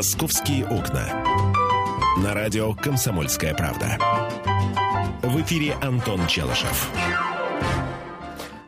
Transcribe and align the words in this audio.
«Московские 0.00 0.64
окна». 0.64 1.04
На 2.24 2.32
радио 2.32 2.72
«Комсомольская 2.72 3.52
правда». 3.52 3.98
В 5.22 5.38
эфире 5.42 5.74
Антон 5.82 6.26
Челышев. 6.26 6.90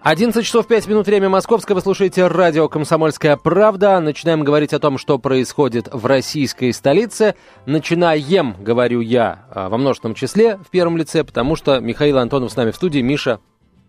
11 0.03 0.45
часов 0.45 0.66
5 0.66 0.88
минут, 0.88 1.06
время 1.06 1.30
московское. 1.30 1.74
Вы 1.74 1.80
слушаете 1.80 2.26
радио 2.26 2.68
«Комсомольская 2.68 3.38
правда». 3.38 3.98
Начинаем 4.00 4.45
говорить 4.45 4.74
о 4.74 4.79
том, 4.79 4.99
что 4.99 5.18
происходит 5.18 5.88
в 5.90 6.04
российской 6.04 6.71
столице. 6.71 7.35
Начинаем, 7.64 8.54
говорю 8.62 9.01
я, 9.01 9.46
а, 9.49 9.71
во 9.71 9.78
множественном 9.78 10.14
числе 10.14 10.58
в 10.58 10.69
первом 10.69 10.99
лице, 10.99 11.24
потому 11.24 11.56
что 11.56 11.80
Михаил 11.80 12.19
Антонов 12.19 12.53
с 12.53 12.56
нами 12.56 12.72
в 12.72 12.76
студии. 12.76 13.01
Миша, 13.01 13.40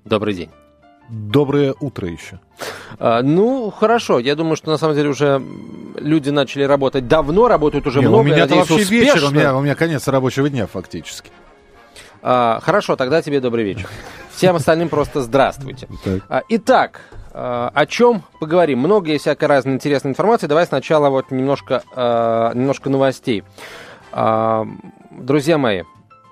добрый 0.05 0.33
день. 0.33 0.49
Доброе 1.09 1.75
утро 1.79 2.07
еще. 2.07 2.39
А, 2.99 3.21
ну, 3.21 3.69
хорошо. 3.71 4.19
Я 4.19 4.35
думаю, 4.35 4.55
что 4.55 4.71
на 4.71 4.77
самом 4.77 4.95
деле 4.95 5.09
уже 5.09 5.41
люди 5.97 6.29
начали 6.29 6.63
работать 6.63 7.07
давно, 7.07 7.47
работают 7.47 7.85
уже 7.87 7.99
Не, 7.99 8.07
много. 8.07 8.21
у 8.21 8.23
меня 8.23 8.37
надеюсь, 8.39 8.69
вообще 8.69 8.83
успешно. 8.83 9.15
вечер, 9.15 9.27
у 9.27 9.31
меня, 9.31 9.55
у 9.55 9.61
меня 9.61 9.75
конец 9.75 10.07
рабочего 10.07 10.49
дня 10.49 10.65
фактически. 10.67 11.29
А, 12.21 12.59
хорошо, 12.63 12.95
тогда 12.95 13.21
тебе 13.21 13.41
добрый 13.41 13.65
вечер. 13.65 13.87
Всем 14.31 14.55
остальным 14.55 14.89
просто 14.89 15.21
здравствуйте. 15.21 15.87
А, 16.29 16.41
Итак, 16.49 17.01
а, 17.33 17.69
о 17.73 17.85
чем 17.85 18.23
поговорим? 18.39 18.79
Много 18.79 19.11
есть 19.11 19.23
всякой 19.23 19.45
разной 19.45 19.75
интересной 19.75 20.11
информации. 20.11 20.47
Давай 20.47 20.65
сначала 20.65 21.09
вот 21.09 21.31
немножко, 21.31 21.83
а, 21.95 22.53
немножко 22.53 22.89
новостей. 22.89 23.43
Друзья 25.11 25.57
мои, 25.57 25.83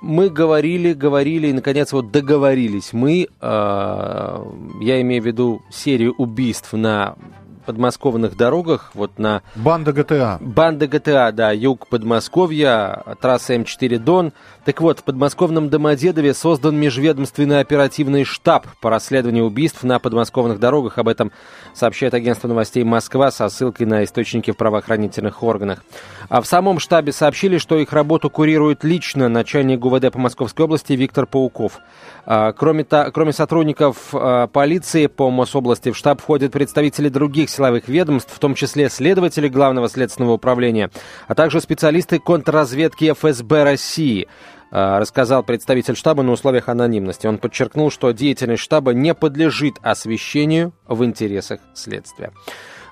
мы 0.02 0.30
говорили, 0.30 0.94
говорили 0.94 1.48
и, 1.48 1.54
наконец, 1.54 1.94
вот 1.94 2.12
договорились. 2.12 2.92
Мы, 2.94 3.28
а, 3.40 4.46
я 4.82 5.00
имею 5.02 5.22
в 5.22 5.26
виду 5.26 5.62
серию 5.70 6.14
убийств 6.18 6.74
на 6.74 7.16
подмосковных 7.62 8.36
дорогах, 8.36 8.92
вот 8.94 9.20
на 9.20 9.42
Банда 9.56 9.94
ГТА. 9.94 10.38
Банда 10.42 10.88
ГТА, 10.88 11.32
да, 11.32 11.52
юг 11.52 11.88
Подмосковья, 11.88 13.04
трасса 13.22 13.56
М4 13.56 13.98
Дон. 14.00 14.34
Так 14.66 14.80
вот, 14.82 15.00
в 15.00 15.04
подмосковном 15.04 15.70
Домодедове 15.70 16.34
создан 16.34 16.76
межведомственный 16.78 17.60
оперативный 17.60 18.24
штаб 18.24 18.68
по 18.80 18.90
расследованию 18.90 19.46
убийств 19.46 19.84
на 19.84 20.00
подмосковных 20.00 20.60
дорогах. 20.60 20.98
Об 20.98 21.08
этом 21.08 21.32
сообщает 21.74 22.14
агентство 22.14 22.48
новостей 22.48 22.84
«Москва» 22.84 23.32
со 23.32 23.50
ссылкой 23.50 23.88
на 23.88 24.04
источники 24.04 24.52
в 24.52 24.58
правоохранительных 24.58 25.42
органах. 25.44 25.84
А 26.30 26.42
в 26.42 26.48
самом 26.48 26.80
штабе 26.80 27.12
сообщили, 27.12 27.58
что 27.58 27.78
их 27.78 27.92
работу 27.92 28.30
курирует 28.30 28.84
лично 28.84 29.30
начальник 29.30 29.80
ГУВД 29.80 30.12
по 30.12 30.20
Московской 30.20 30.66
области 30.66 30.94
Виктор 30.94 31.26
Пауков. 31.26 31.80
А, 32.26 32.52
Кроме, 32.54 32.84
кроме 32.84 33.34
сотрудников 33.34 34.14
а, 34.14 34.48
полиции 34.48 35.08
по 35.08 35.30
Мособласти 35.32 35.92
в 35.92 35.98
штаб 35.98 36.22
входят 36.22 36.52
представители 36.52 37.10
других 37.10 37.50
силовых 37.52 37.88
ведомств, 37.88 38.34
в 38.34 38.40
том 38.40 38.56
числе 38.56 38.90
следователи 38.90 39.48
Главного 39.48 39.90
следственного 39.90 40.34
управления, 40.34 40.90
а 41.28 41.36
также 41.36 41.62
специалисты 41.62 42.20
контрразведки 42.20 43.14
ФСБ 43.14 43.64
России, 43.64 44.28
а, 44.72 45.00
рассказал 45.00 45.44
представитель 45.44 45.96
штаба 45.96 46.24
на 46.24 46.32
условиях 46.32 46.70
анонимности. 46.70 47.28
Он 47.28 47.38
подчеркнул, 47.38 47.92
что 47.92 48.12
деятельность 48.12 48.64
штаба 48.64 48.94
не 48.94 49.14
подлежит 49.14 49.76
освещению 49.82 50.74
в 50.88 51.04
интересах 51.04 51.60
следствия. 51.74 52.32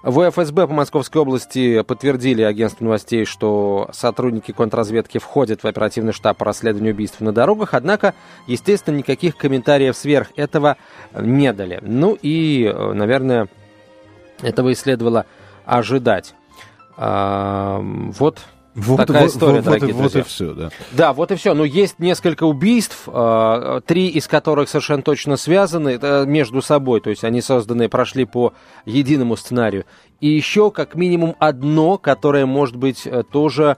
В 0.02 0.30
ФСБ 0.32 0.68
по 0.68 0.74
Московской 0.74 1.22
области 1.22 1.82
подтвердили 1.82 2.42
агентству 2.42 2.86
новостей, 2.86 3.26
что 3.26 3.90
сотрудники 3.92 4.54
контрразведки 4.54 5.18
входят 5.18 5.64
в 5.64 5.68
оперативный 5.68 6.14
штаб 6.14 6.38
по 6.38 6.46
расследованию 6.46 6.94
убийств 6.94 7.20
на 7.20 7.34
дорогах, 7.34 7.74
однако, 7.74 8.14
естественно, 8.48 8.96
никаких 8.96 9.36
комментариев 9.36 9.98
сверх 9.98 10.30
этого 10.38 10.78
не 11.14 11.52
дали. 11.52 11.80
Ну 11.82 12.18
и, 12.22 12.64
э, 12.64 12.94
наверное, 12.94 13.50
этого 14.42 14.70
и 14.70 14.76
следовало 14.76 15.26
ожидать. 15.66 16.34
А, 16.98 17.80
Вот 18.18 18.40
Вот, 18.76 18.98
Такая 18.98 19.24
вот- 19.24 19.32
история, 19.32 19.56
вот- 19.56 19.64
дорогие 19.66 19.94
вот 19.94 20.02
друзья. 20.04 20.22
и 20.22 20.24
все, 20.24 20.54
да. 20.54 20.70
Да, 20.94 21.12
вот 21.14 21.32
и 21.32 21.36
все. 21.36 21.54
Но 21.54 21.66
есть 21.66 22.00
несколько 22.00 22.44
убийств, 22.46 23.08
э, 23.08 23.82
три 23.86 24.08
из 24.08 24.28
которых 24.28 24.70
совершенно 24.70 25.02
точно 25.02 25.36
связаны 25.38 25.98
э, 26.02 26.26
между 26.26 26.62
собой, 26.62 27.02
то 27.02 27.10
есть 27.10 27.24
они 27.26 27.42
созданы, 27.42 27.90
прошли 27.90 28.24
по 28.26 28.54
единому 28.86 29.36
сценарию. 29.36 29.86
И 30.22 30.28
еще 30.30 30.72
как 30.72 30.96
минимум 30.96 31.36
одно, 31.40 31.98
которое 31.98 32.46
может 32.46 32.78
быть 32.78 33.06
э, 33.06 33.24
тоже 33.30 33.76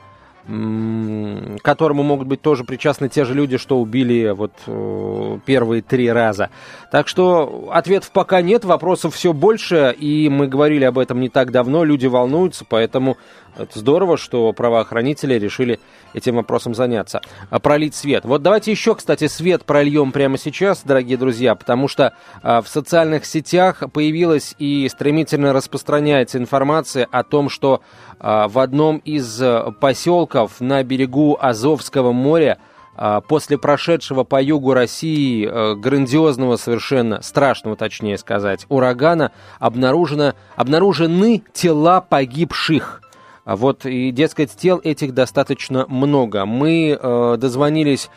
к 0.47 1.61
которому 1.61 2.03
могут 2.03 2.27
быть 2.27 2.41
тоже 2.41 2.63
причастны 2.63 3.09
те 3.09 3.25
же 3.25 3.33
люди, 3.33 3.57
что 3.57 3.79
убили 3.79 4.31
вот 4.31 4.51
э, 4.65 5.39
первые 5.45 5.81
три 5.81 6.11
раза. 6.11 6.49
Так 6.91 7.07
что 7.07 7.69
ответов 7.71 8.11
пока 8.11 8.41
нет, 8.41 8.65
вопросов 8.65 9.15
все 9.15 9.33
больше, 9.33 9.95
и 9.97 10.29
мы 10.29 10.47
говорили 10.47 10.83
об 10.83 10.97
этом 10.97 11.19
не 11.19 11.29
так 11.29 11.51
давно, 11.51 11.83
люди 11.83 12.07
волнуются, 12.07 12.65
поэтому 12.67 13.17
это 13.57 13.79
здорово, 13.79 14.17
что 14.17 14.51
правоохранители 14.53 15.35
решили 15.35 15.79
этим 16.13 16.35
вопросом 16.35 16.75
заняться. 16.75 17.21
А, 17.49 17.59
Пролить 17.59 17.95
свет. 17.95 18.25
Вот 18.25 18.41
давайте 18.41 18.71
еще, 18.71 18.95
кстати, 18.95 19.27
свет 19.27 19.65
прольем 19.65 20.11
прямо 20.11 20.37
сейчас, 20.37 20.81
дорогие 20.83 21.17
друзья, 21.17 21.55
потому 21.55 21.87
что 21.87 22.13
а, 22.43 22.61
в 22.61 22.67
социальных 22.67 23.25
сетях 23.25 23.83
появилась 23.93 24.55
и 24.59 24.87
стремительно 24.89 25.53
распространяется 25.53 26.37
информация 26.37 27.07
о 27.11 27.23
том, 27.23 27.49
что 27.49 27.81
а, 28.19 28.47
в 28.47 28.59
одном 28.59 28.97
из 28.97 29.41
э, 29.41 29.71
поселков 29.79 30.61
на 30.61 30.83
берегу 30.83 31.37
Азовского 31.39 32.11
моря 32.11 32.59
а, 32.95 33.21
после 33.21 33.57
прошедшего 33.57 34.23
по 34.23 34.41
югу 34.41 34.73
России 34.73 35.47
э, 35.47 35.75
грандиозного 35.75 36.57
совершенно, 36.57 37.21
страшного 37.21 37.75
точнее 37.75 38.17
сказать, 38.17 38.65
урагана 38.69 39.31
обнаружено, 39.59 40.33
обнаружены 40.55 41.41
тела 41.53 42.01
погибших. 42.01 43.00
А 43.43 43.55
Вот 43.55 43.85
и, 43.85 44.11
дескать, 44.11 44.55
тел 44.55 44.79
этих 44.83 45.13
достаточно 45.13 45.85
много. 45.87 46.45
Мы 46.45 46.97
э, 46.99 47.37
дозвонились 47.37 48.09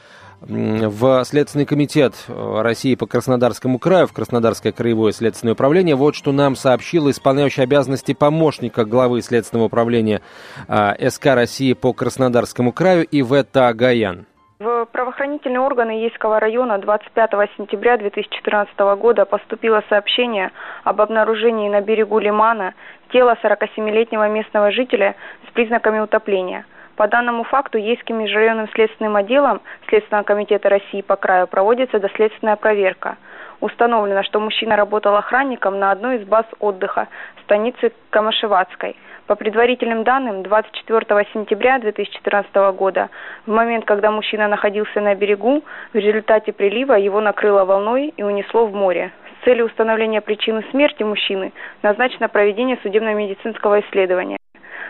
в 0.46 1.24
Следственный 1.24 1.64
комитет 1.64 2.14
э, 2.28 2.60
России 2.60 2.94
по 2.94 3.06
Краснодарскому 3.06 3.78
краю, 3.78 4.06
в 4.06 4.12
Краснодарское 4.12 4.72
краевое 4.72 5.12
следственное 5.12 5.54
управление. 5.54 5.94
Вот 5.96 6.14
что 6.14 6.32
нам 6.32 6.54
сообщил 6.54 7.10
исполняющий 7.10 7.62
обязанности 7.62 8.12
помощника 8.12 8.84
главы 8.84 9.22
Следственного 9.22 9.66
управления 9.66 10.20
э, 10.68 11.08
СК 11.08 11.26
России 11.26 11.72
по 11.72 11.92
Краснодарскому 11.92 12.72
краю 12.72 13.06
Ивета 13.10 13.72
Гаян. 13.72 14.26
В 14.60 14.86
правоохранительные 14.86 15.60
органы 15.60 15.90
Ейского 16.02 16.38
района 16.38 16.78
25 16.78 17.30
сентября 17.56 17.96
2014 17.96 18.78
года 18.98 19.24
поступило 19.24 19.82
сообщение 19.88 20.52
об 20.84 21.00
обнаружении 21.00 21.68
на 21.68 21.80
берегу 21.80 22.18
Лимана 22.18 22.74
тела 23.12 23.36
47-летнего 23.42 24.28
местного 24.28 24.70
жителя 24.70 25.14
с 25.48 25.52
признаками 25.52 26.00
утопления. 26.00 26.64
По 26.96 27.08
данному 27.08 27.42
факту 27.42 27.76
Ейским 27.76 28.18
межрайонным 28.18 28.68
следственным 28.68 29.16
отделом 29.16 29.60
Следственного 29.88 30.22
комитета 30.22 30.68
России 30.68 31.00
по 31.00 31.16
краю 31.16 31.48
проводится 31.48 31.98
доследственная 31.98 32.56
проверка. 32.56 33.16
Установлено, 33.60 34.22
что 34.22 34.38
мужчина 34.38 34.76
работал 34.76 35.16
охранником 35.16 35.78
на 35.78 35.90
одной 35.90 36.18
из 36.18 36.26
баз 36.26 36.46
отдыха 36.60 37.08
станицы 37.44 37.92
Камышеватской. 38.10 38.96
По 39.26 39.36
предварительным 39.36 40.04
данным, 40.04 40.42
24 40.42 41.26
сентября 41.32 41.78
2014 41.78 42.54
года, 42.76 43.08
в 43.46 43.50
момент, 43.50 43.86
когда 43.86 44.10
мужчина 44.10 44.48
находился 44.48 45.00
на 45.00 45.14
берегу, 45.14 45.64
в 45.94 45.96
результате 45.96 46.52
прилива 46.52 46.92
его 46.92 47.20
накрыло 47.20 47.64
волной 47.64 48.12
и 48.14 48.22
унесло 48.22 48.66
в 48.66 48.74
море. 48.74 49.12
Целью 49.44 49.66
установления 49.66 50.22
причины 50.22 50.64
смерти 50.70 51.02
мужчины 51.02 51.52
назначено 51.82 52.28
проведение 52.28 52.78
судебно-медицинского 52.82 53.80
исследования. 53.80 54.38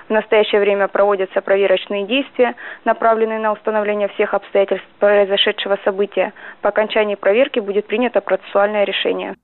В 0.08 0.10
настоящее 0.10 0.60
время 0.60 0.86
проводятся 0.86 1.40
проверочные 1.40 2.06
действия, 2.06 2.54
направленные 2.84 3.38
на 3.38 3.52
установление 3.52 4.08
всех 4.08 4.34
обстоятельств 4.34 4.86
произошедшего 4.98 5.78
события. 5.84 6.32
По 6.60 6.68
окончании 6.68 7.14
проверки 7.14 7.58
будет 7.58 7.86
принято 7.86 8.20
процессуальное 8.20 8.84
решение. 8.84 9.34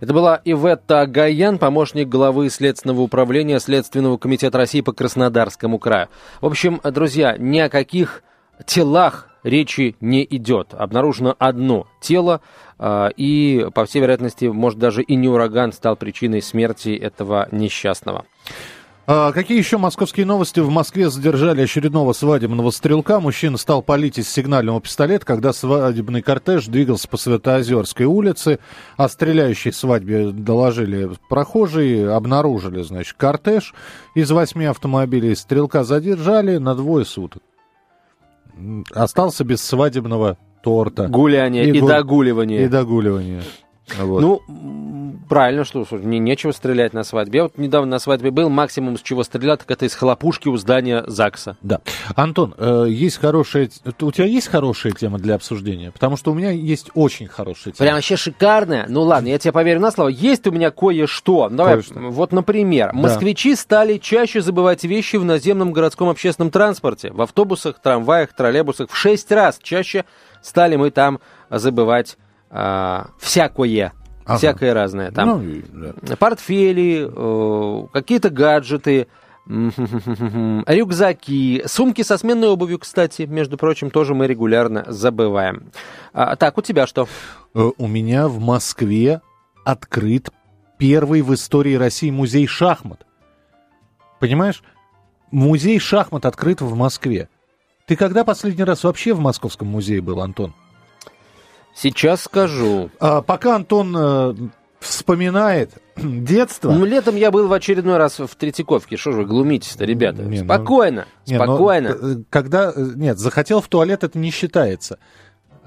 Это 0.00 0.12
была 0.12 0.40
Иветта 0.44 1.06
Гаян, 1.06 1.58
помощник 1.58 2.06
главы 2.08 2.50
Следственного 2.50 3.00
управления 3.00 3.58
Следственного 3.58 4.18
комитета 4.18 4.58
России 4.58 4.82
по 4.82 4.92
Краснодарскому 4.92 5.78
краю. 5.78 6.08
В 6.42 6.46
общем, 6.46 6.80
друзья, 6.84 7.36
ни 7.38 7.58
о 7.58 7.70
каких 7.70 8.22
телах 8.66 9.30
речи 9.46 9.96
не 10.00 10.26
идет. 10.28 10.74
Обнаружено 10.74 11.34
одно 11.38 11.86
тело, 12.00 12.40
а, 12.78 13.08
и, 13.16 13.68
по 13.74 13.86
всей 13.86 14.00
вероятности, 14.00 14.46
может, 14.46 14.78
даже 14.78 15.02
и 15.02 15.14
не 15.14 15.28
ураган 15.28 15.72
стал 15.72 15.96
причиной 15.96 16.42
смерти 16.42 16.90
этого 16.90 17.48
несчастного. 17.52 18.24
А, 19.08 19.30
какие 19.30 19.56
еще 19.56 19.78
московские 19.78 20.26
новости? 20.26 20.58
В 20.58 20.68
Москве 20.68 21.08
задержали 21.10 21.62
очередного 21.62 22.12
свадебного 22.12 22.72
стрелка. 22.72 23.20
Мужчина 23.20 23.56
стал 23.56 23.80
палить 23.80 24.18
из 24.18 24.28
сигнального 24.28 24.80
пистолета, 24.80 25.24
когда 25.24 25.52
свадебный 25.52 26.22
кортеж 26.22 26.66
двигался 26.66 27.06
по 27.06 27.16
Светоозерской 27.16 28.06
улице. 28.06 28.58
О 28.96 29.08
стреляющей 29.08 29.72
свадьбе 29.72 30.32
доложили 30.32 31.08
прохожие, 31.28 32.10
обнаружили, 32.10 32.82
значит, 32.82 33.14
кортеж 33.16 33.74
из 34.16 34.28
восьми 34.32 34.64
автомобилей. 34.64 35.36
Стрелка 35.36 35.84
задержали 35.84 36.56
на 36.56 36.74
двое 36.74 37.04
суток. 37.04 37.42
Остался 38.94 39.44
без 39.44 39.62
свадебного 39.62 40.38
торта. 40.62 41.08
Гуляние 41.08 41.68
и, 41.68 41.80
гу- 41.80 41.86
догуливание. 41.86 42.64
И 42.64 42.68
догуливание. 42.68 43.42
Вот. 43.98 44.20
Ну, 44.20 45.16
правильно, 45.28 45.64
что 45.64 45.86
мне 45.90 46.18
нечего 46.18 46.52
стрелять 46.52 46.92
на 46.92 47.04
свадьбе. 47.04 47.38
Я 47.38 47.42
вот 47.44 47.58
недавно 47.58 47.92
на 47.92 47.98
свадьбе 47.98 48.30
был, 48.30 48.48
максимум 48.48 48.96
с 48.96 49.02
чего 49.02 49.22
стрелял, 49.22 49.56
так 49.56 49.70
это 49.70 49.84
из 49.84 49.94
хлопушки 49.94 50.48
у 50.48 50.56
здания 50.56 51.04
ЗАГСа. 51.06 51.56
Да. 51.62 51.80
Антон, 52.14 52.54
э, 52.58 52.86
есть 52.88 53.18
хорошая... 53.18 53.70
У 54.00 54.12
тебя 54.12 54.26
есть 54.26 54.48
хорошая 54.48 54.92
тема 54.92 55.18
для 55.18 55.34
обсуждения? 55.34 55.90
Потому 55.90 56.16
что 56.16 56.32
у 56.32 56.34
меня 56.34 56.50
есть 56.50 56.90
очень 56.94 57.28
хорошая 57.28 57.72
тема. 57.72 57.86
Прям 57.86 57.94
вообще 57.94 58.16
шикарная? 58.16 58.86
Ну 58.88 59.02
ладно, 59.02 59.28
я 59.28 59.38
тебе 59.38 59.52
поверю 59.52 59.80
на 59.80 59.90
слово. 59.90 60.08
Есть 60.08 60.46
у 60.46 60.50
меня 60.50 60.70
кое-что. 60.70 61.48
Давай, 61.48 61.74
кое-что. 61.74 62.00
вот, 62.00 62.32
например, 62.32 62.90
да. 62.92 62.98
москвичи 62.98 63.54
стали 63.54 63.98
чаще 63.98 64.40
забывать 64.40 64.84
вещи 64.84 65.16
в 65.16 65.24
наземном 65.24 65.72
городском 65.72 66.08
общественном 66.08 66.50
транспорте. 66.50 67.12
В 67.12 67.22
автобусах, 67.22 67.78
трамваях, 67.80 68.32
троллейбусах. 68.32 68.90
В 68.90 68.96
шесть 68.96 69.30
раз 69.30 69.58
чаще 69.62 70.04
стали 70.42 70.76
мы 70.76 70.90
там 70.90 71.20
забывать 71.50 72.16
а, 72.50 73.08
всякое. 73.18 73.92
Ага. 74.24 74.38
Всякое 74.38 74.74
разное. 74.74 75.12
Там 75.12 75.62
ну, 75.72 75.94
да. 76.02 76.16
портфели, 76.16 77.08
э, 77.08 77.86
какие-то 77.92 78.30
гаджеты, 78.30 79.06
рюкзаки, 79.46 81.62
сумки 81.66 82.02
со 82.02 82.18
сменной 82.18 82.48
обувью, 82.48 82.80
кстати, 82.80 83.22
между 83.22 83.56
прочим, 83.56 83.90
тоже 83.90 84.14
мы 84.14 84.26
регулярно 84.26 84.84
забываем. 84.88 85.70
А, 86.12 86.34
так, 86.34 86.58
у 86.58 86.62
тебя 86.62 86.88
что? 86.88 87.06
Э, 87.54 87.70
у 87.78 87.86
меня 87.86 88.26
в 88.26 88.40
Москве 88.40 89.20
открыт 89.64 90.30
первый 90.78 91.22
в 91.22 91.32
истории 91.32 91.74
России 91.74 92.10
музей 92.10 92.48
шахмат. 92.48 93.06
Понимаешь? 94.18 94.64
Музей 95.30 95.78
шахмат 95.78 96.26
открыт 96.26 96.60
в 96.60 96.74
Москве. 96.74 97.28
Ты 97.86 97.94
когда 97.94 98.24
последний 98.24 98.64
раз 98.64 98.82
вообще 98.82 99.14
в 99.14 99.20
Московском 99.20 99.68
музее 99.68 100.00
был, 100.00 100.20
Антон? 100.20 100.52
Сейчас 101.76 102.22
скажу. 102.22 102.90
А, 102.98 103.20
пока 103.20 103.56
Антон 103.56 103.94
э, 103.96 104.34
вспоминает 104.80 105.72
детство. 105.96 106.72
Ну, 106.72 106.84
летом 106.86 107.16
я 107.16 107.30
был 107.30 107.48
в 107.48 107.52
очередной 107.52 107.98
раз 107.98 108.18
в 108.18 108.34
Третьяковке. 108.34 108.96
Что 108.96 109.12
же 109.12 109.18
вы 109.18 109.24
глумитесь-то, 109.26 109.84
ребята? 109.84 110.22
Не, 110.22 110.38
ну, 110.38 110.44
спокойно, 110.44 111.06
не, 111.26 111.36
ну, 111.36 111.44
спокойно. 111.44 111.96
Ну, 112.00 112.24
когда, 112.30 112.72
э, 112.74 112.92
нет, 112.96 113.18
захотел 113.18 113.60
в 113.60 113.68
туалет, 113.68 114.04
это 114.04 114.18
не 114.18 114.30
считается. 114.30 114.98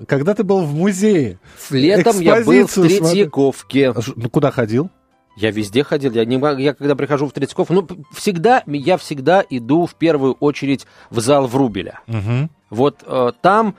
Когда 0.07 0.33
ты 0.33 0.43
был 0.43 0.63
в 0.65 0.73
музее. 0.73 1.39
Летом 1.69 2.19
я 2.21 2.43
был 2.43 2.65
в 2.65 2.73
Третьяковке. 2.73 3.93
Смотри. 3.93 4.13
Ну, 4.15 4.29
куда 4.29 4.49
ходил? 4.49 4.89
Я 5.35 5.51
везде 5.51 5.83
ходил. 5.83 6.11
Я, 6.11 6.25
не, 6.25 6.37
я 6.61 6.73
когда 6.73 6.95
прихожу 6.95 7.27
в 7.27 7.33
Третьяков, 7.33 7.69
ну, 7.69 7.87
всегда, 8.13 8.63
я 8.65 8.97
всегда 8.97 9.43
иду 9.47 9.85
в 9.85 9.95
первую 9.95 10.33
очередь 10.33 10.87
в 11.11 11.19
зал 11.19 11.47
Врубеля. 11.47 11.99
Угу. 12.07 12.49
Вот 12.71 13.03
э, 13.05 13.31
там 13.41 13.75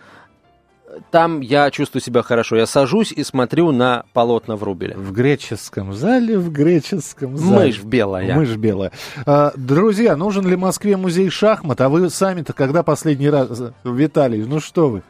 там 1.10 1.40
я 1.40 1.70
чувствую 1.70 2.02
себя 2.02 2.22
хорошо. 2.22 2.56
Я 2.56 2.66
сажусь 2.66 3.12
и 3.12 3.24
смотрю 3.24 3.72
на 3.72 4.04
полотна 4.12 4.56
Врубеля. 4.56 4.96
В 4.96 5.12
греческом 5.12 5.92
зале, 5.92 6.38
в 6.38 6.50
греческом 6.52 7.36
зале. 7.36 7.66
Мышь 7.66 7.82
белая. 7.82 8.34
Мышь 8.34 8.56
белая. 8.56 8.92
А, 9.26 9.52
друзья, 9.56 10.16
нужен 10.16 10.46
ли 10.46 10.56
Москве 10.56 10.96
музей 10.96 11.30
шахмат? 11.30 11.80
А 11.80 11.88
вы 11.88 12.10
сами-то 12.10 12.52
когда 12.52 12.82
последний 12.82 13.30
раз... 13.30 13.62
Виталий, 13.84 14.44
ну 14.44 14.60
что 14.60 14.88
вы? 14.88 15.02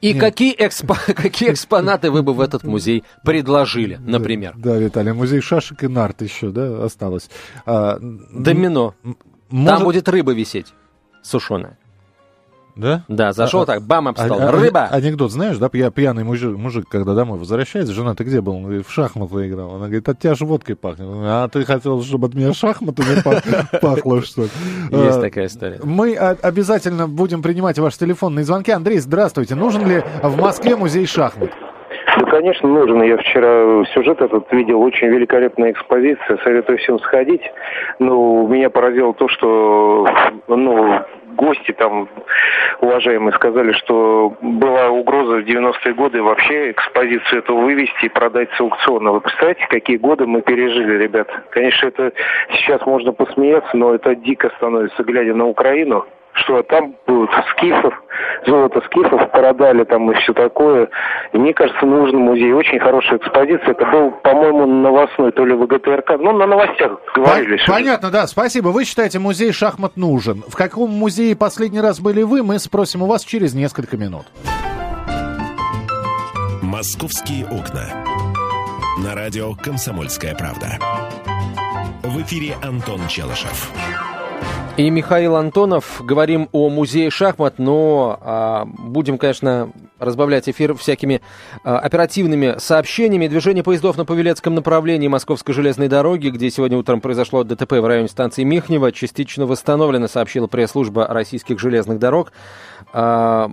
И 0.00 0.14
какие, 0.14 0.54
экспо... 0.58 0.96
какие 1.14 1.52
экспонаты 1.52 2.10
вы 2.10 2.22
бы 2.22 2.34
в 2.34 2.40
этот 2.40 2.64
музей 2.64 3.04
предложили, 3.24 3.96
например? 3.96 4.54
Да, 4.56 4.72
да 4.72 4.78
Виталий, 4.78 5.12
музей 5.12 5.40
шашек 5.40 5.84
и 5.84 5.88
нарт 5.88 6.22
еще, 6.22 6.50
да, 6.50 6.84
осталось. 6.84 7.30
А, 7.66 7.98
Домино. 8.00 8.94
Может... 9.50 9.74
Там 9.74 9.84
будет 9.84 10.08
рыба 10.08 10.32
висеть, 10.32 10.74
сушеная. 11.22 11.78
Да? 12.74 13.02
Да, 13.08 13.32
зашел 13.32 13.62
а, 13.62 13.66
так, 13.66 13.82
бам, 13.82 14.08
об 14.08 14.16
стол. 14.16 14.40
А, 14.40 14.50
Рыба! 14.50 14.88
Анекдот, 14.90 15.30
знаешь, 15.30 15.58
да, 15.58 15.68
я 15.72 15.90
пьяный 15.90 16.24
мужик, 16.24 16.56
мужик, 16.56 16.86
когда 16.88 17.14
домой 17.14 17.38
возвращается, 17.38 17.92
жена, 17.92 18.14
ты 18.14 18.24
где 18.24 18.40
был? 18.40 18.56
Он 18.56 18.62
говорит, 18.64 18.86
в 18.86 18.90
шахматы 18.90 19.48
играл. 19.48 19.74
Она 19.74 19.86
говорит, 19.86 20.08
от 20.08 20.18
тебя 20.18 20.34
же 20.34 20.46
водкой 20.46 20.76
пахнет. 20.76 21.06
А 21.06 21.48
ты 21.48 21.64
хотел, 21.64 22.02
чтобы 22.02 22.28
от 22.28 22.34
меня 22.34 22.52
шахматами 22.54 23.22
пахло, 23.80 24.22
что 24.22 24.42
ли? 24.42 24.48
Есть 24.90 25.20
такая 25.20 25.46
история. 25.46 25.80
Мы 25.82 26.16
обязательно 26.16 27.08
будем 27.08 27.42
принимать 27.42 27.78
ваши 27.78 27.98
телефонные 27.98 28.44
звонки. 28.44 28.70
Андрей, 28.70 28.98
здравствуйте. 28.98 29.54
Нужен 29.54 29.86
ли 29.86 30.02
в 30.22 30.40
Москве 30.40 30.76
музей 30.76 31.06
шахмат? 31.06 31.50
Да, 32.18 32.26
конечно, 32.26 32.68
нужен. 32.68 33.02
Я 33.02 33.16
вчера 33.16 33.84
сюжет 33.94 34.20
этот 34.20 34.50
видел, 34.52 34.80
очень 34.82 35.08
великолепная 35.08 35.72
экспозиция, 35.72 36.38
советую 36.44 36.78
всем 36.78 36.98
сходить. 37.00 37.42
Но 37.98 38.46
меня 38.46 38.70
поразило 38.70 39.14
то, 39.14 39.28
что 39.28 40.06
ну, 40.48 41.00
гости 41.34 41.72
там 41.72 42.08
уважаемые 42.80 43.32
сказали, 43.34 43.72
что 43.72 44.36
была 44.40 44.90
угроза 44.90 45.36
в 45.36 45.44
90-е 45.44 45.94
годы 45.94 46.22
вообще 46.22 46.70
экспозицию 46.70 47.40
эту 47.40 47.56
вывести 47.56 48.06
и 48.06 48.08
продать 48.08 48.50
с 48.56 48.60
аукциона. 48.60 49.12
Вы 49.12 49.20
представляете, 49.20 49.66
какие 49.68 49.96
годы 49.96 50.26
мы 50.26 50.42
пережили, 50.42 51.02
ребят? 51.02 51.28
Конечно, 51.50 51.86
это 51.88 52.12
сейчас 52.50 52.84
можно 52.86 53.12
посмеяться, 53.12 53.76
но 53.76 53.94
это 53.94 54.14
дико 54.14 54.50
становится, 54.56 55.02
глядя 55.02 55.34
на 55.34 55.46
Украину 55.46 56.06
что 56.34 56.62
там 56.62 56.94
будут 57.06 57.30
скифов, 57.52 57.94
золото 58.46 58.80
скифов 58.86 59.30
продали 59.30 59.84
там 59.84 60.10
и 60.10 60.14
все 60.14 60.32
такое. 60.32 60.88
И 61.32 61.38
мне 61.38 61.52
кажется, 61.52 61.84
нужен 61.84 62.20
музей. 62.20 62.52
Очень 62.52 62.78
хорошая 62.78 63.18
экспозиция. 63.18 63.70
Это 63.70 63.86
был, 63.86 64.10
по-моему, 64.10 64.66
новостной, 64.66 65.32
то 65.32 65.44
ли 65.44 65.54
ВГТРК. 65.54 66.18
Ну, 66.18 66.32
на 66.32 66.46
новостях 66.46 66.92
говорили. 67.14 67.60
Понятно, 67.66 68.10
да. 68.10 68.26
Спасибо. 68.26 68.68
Вы 68.68 68.84
считаете, 68.84 69.18
музей 69.18 69.52
шахмат 69.52 69.96
нужен. 69.96 70.42
В 70.48 70.56
каком 70.56 70.90
музее 70.90 71.36
последний 71.36 71.80
раз 71.80 72.00
были 72.00 72.22
вы, 72.22 72.42
мы 72.42 72.58
спросим 72.58 73.02
у 73.02 73.06
вас 73.06 73.24
через 73.24 73.54
несколько 73.54 73.96
минут. 73.96 74.26
«Московские 76.62 77.44
окна». 77.44 77.84
На 79.04 79.14
радио 79.14 79.54
«Комсомольская 79.54 80.34
правда». 80.34 80.78
В 82.02 82.20
эфире 82.22 82.56
Антон 82.62 83.06
Челышев. 83.08 83.70
И 84.78 84.88
Михаил 84.88 85.36
Антонов. 85.36 86.00
Говорим 86.02 86.48
о 86.52 86.70
музее 86.70 87.10
шахмат, 87.10 87.58
но 87.58 88.18
а, 88.22 88.64
будем, 88.64 89.18
конечно, 89.18 89.70
разбавлять 89.98 90.48
эфир 90.48 90.74
всякими 90.74 91.20
а, 91.62 91.78
оперативными 91.78 92.54
сообщениями. 92.56 93.28
Движение 93.28 93.62
поездов 93.62 93.98
на 93.98 94.06
Павелецком 94.06 94.54
направлении 94.54 95.08
Московской 95.08 95.54
железной 95.54 95.88
дороги, 95.88 96.30
где 96.30 96.50
сегодня 96.50 96.78
утром 96.78 97.02
произошло 97.02 97.44
ДТП 97.44 97.72
в 97.72 97.86
районе 97.86 98.08
станции 98.08 98.44
Михнева, 98.44 98.92
частично 98.92 99.44
восстановлено, 99.44 100.08
сообщила 100.08 100.46
пресс-служба 100.46 101.06
российских 101.06 101.60
железных 101.60 101.98
дорог. 101.98 102.32
А, 102.94 103.50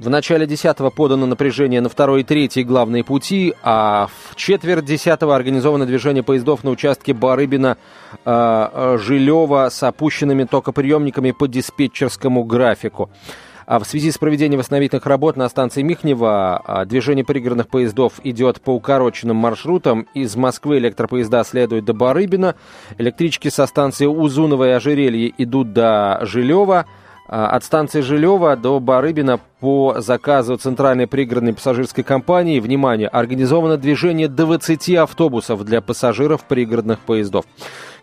в 0.00 0.08
начале 0.08 0.46
10-го 0.46 0.90
подано 0.90 1.26
напряжение 1.26 1.82
на 1.82 1.90
второй 1.90 2.22
и 2.22 2.24
третий 2.24 2.64
главные 2.64 3.04
пути, 3.04 3.54
а 3.62 4.08
в 4.30 4.36
четверть 4.36 4.84
10-го 4.84 5.30
организовано 5.30 5.84
движение 5.84 6.22
поездов 6.22 6.64
на 6.64 6.70
участке 6.70 7.12
Барыбина 7.12 7.76
а, 8.24 8.96
с 8.98 9.82
опущенными 9.82 10.44
токами 10.44 10.61
токоприемниками 10.62 11.32
по 11.32 11.48
диспетчерскому 11.48 12.44
графику. 12.44 13.10
А 13.66 13.78
в 13.78 13.84
связи 13.84 14.10
с 14.10 14.18
проведением 14.18 14.58
восстановительных 14.58 15.06
работ 15.06 15.36
на 15.36 15.48
станции 15.48 15.82
Михнева 15.82 16.84
движение 16.86 17.24
пригородных 17.24 17.68
поездов 17.68 18.14
идет 18.24 18.60
по 18.60 18.70
укороченным 18.70 19.36
маршрутам. 19.36 20.06
Из 20.14 20.34
Москвы 20.36 20.78
электропоезда 20.78 21.44
следуют 21.44 21.84
до 21.84 21.92
Барыбина. 21.92 22.54
Электрички 22.98 23.48
со 23.48 23.66
станции 23.66 24.06
Узунова 24.06 24.68
и 24.68 24.72
Ожерелье 24.72 25.32
идут 25.38 25.72
до 25.72 26.20
Жилева. 26.22 26.86
А, 27.28 27.48
от 27.48 27.64
станции 27.64 28.00
Жилева 28.00 28.56
до 28.56 28.78
Барыбина 28.78 29.40
по 29.60 29.96
заказу 30.00 30.56
Центральной 30.56 31.06
пригородной 31.06 31.54
пассажирской 31.54 32.04
компании, 32.04 32.60
внимание, 32.60 33.08
организовано 33.08 33.76
движение 33.76 34.28
20 34.28 34.96
автобусов 34.96 35.64
для 35.64 35.80
пассажиров 35.80 36.44
пригородных 36.44 36.98
поездов. 36.98 37.46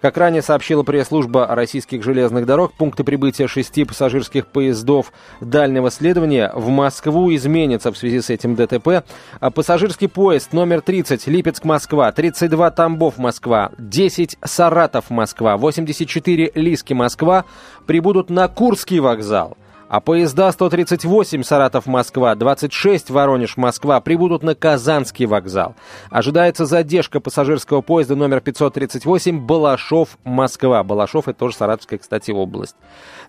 Как 0.02 0.16
ранее 0.18 0.42
сообщила 0.42 0.84
пресс-служба 0.84 1.48
российских 1.48 2.04
железных 2.04 2.46
дорог, 2.46 2.72
пункты 2.74 3.04
прибытия 3.04 3.48
шести 3.48 3.84
пассажирских 3.84 4.48
поездов 4.48 5.12
дальнего 5.42 5.92
следования 5.92 6.52
в 6.56 6.70
Москву 6.70 7.34
изменятся 7.36 7.92
в 7.92 7.98
связи 7.98 8.22
с 8.22 8.30
этим 8.30 8.56
ДТП. 8.56 9.04
А 9.42 9.52
пассажирский 9.52 10.08
поезд 10.08 10.54
номер 10.54 10.82
30 10.82 11.28
Липецк-Москва, 11.28 12.12
32 12.14 12.72
Тамбов-Москва, 12.72 13.72
10 13.78 14.38
Саратов-Москва, 14.42 15.58
84 15.58 16.52
Лиски-Москва 16.56 17.44
прибудут 17.86 18.30
на 18.30 18.48
Курский 18.48 19.00
вокзал– 19.00 19.58
а 19.90 20.00
поезда 20.02 20.52
138 20.52 21.42
Саратов-Москва, 21.42 22.36
26 22.36 23.10
Воронеж-Москва 23.10 24.00
прибудут 24.02 24.44
на 24.44 24.54
Казанский 24.54 25.26
вокзал. 25.26 25.76
Ожидается 26.12 26.68
задержка 26.68 27.20
пассажирского 27.20 27.82
поезда 27.82 28.16
номер 28.16 28.40
538 28.40 29.40
Балашов-Москва. 29.40 30.84
Балашов 30.84 31.28
это 31.28 31.40
тоже 31.40 31.56
Саратовская, 31.56 31.98
кстати, 31.98 32.30
область. 32.30 32.76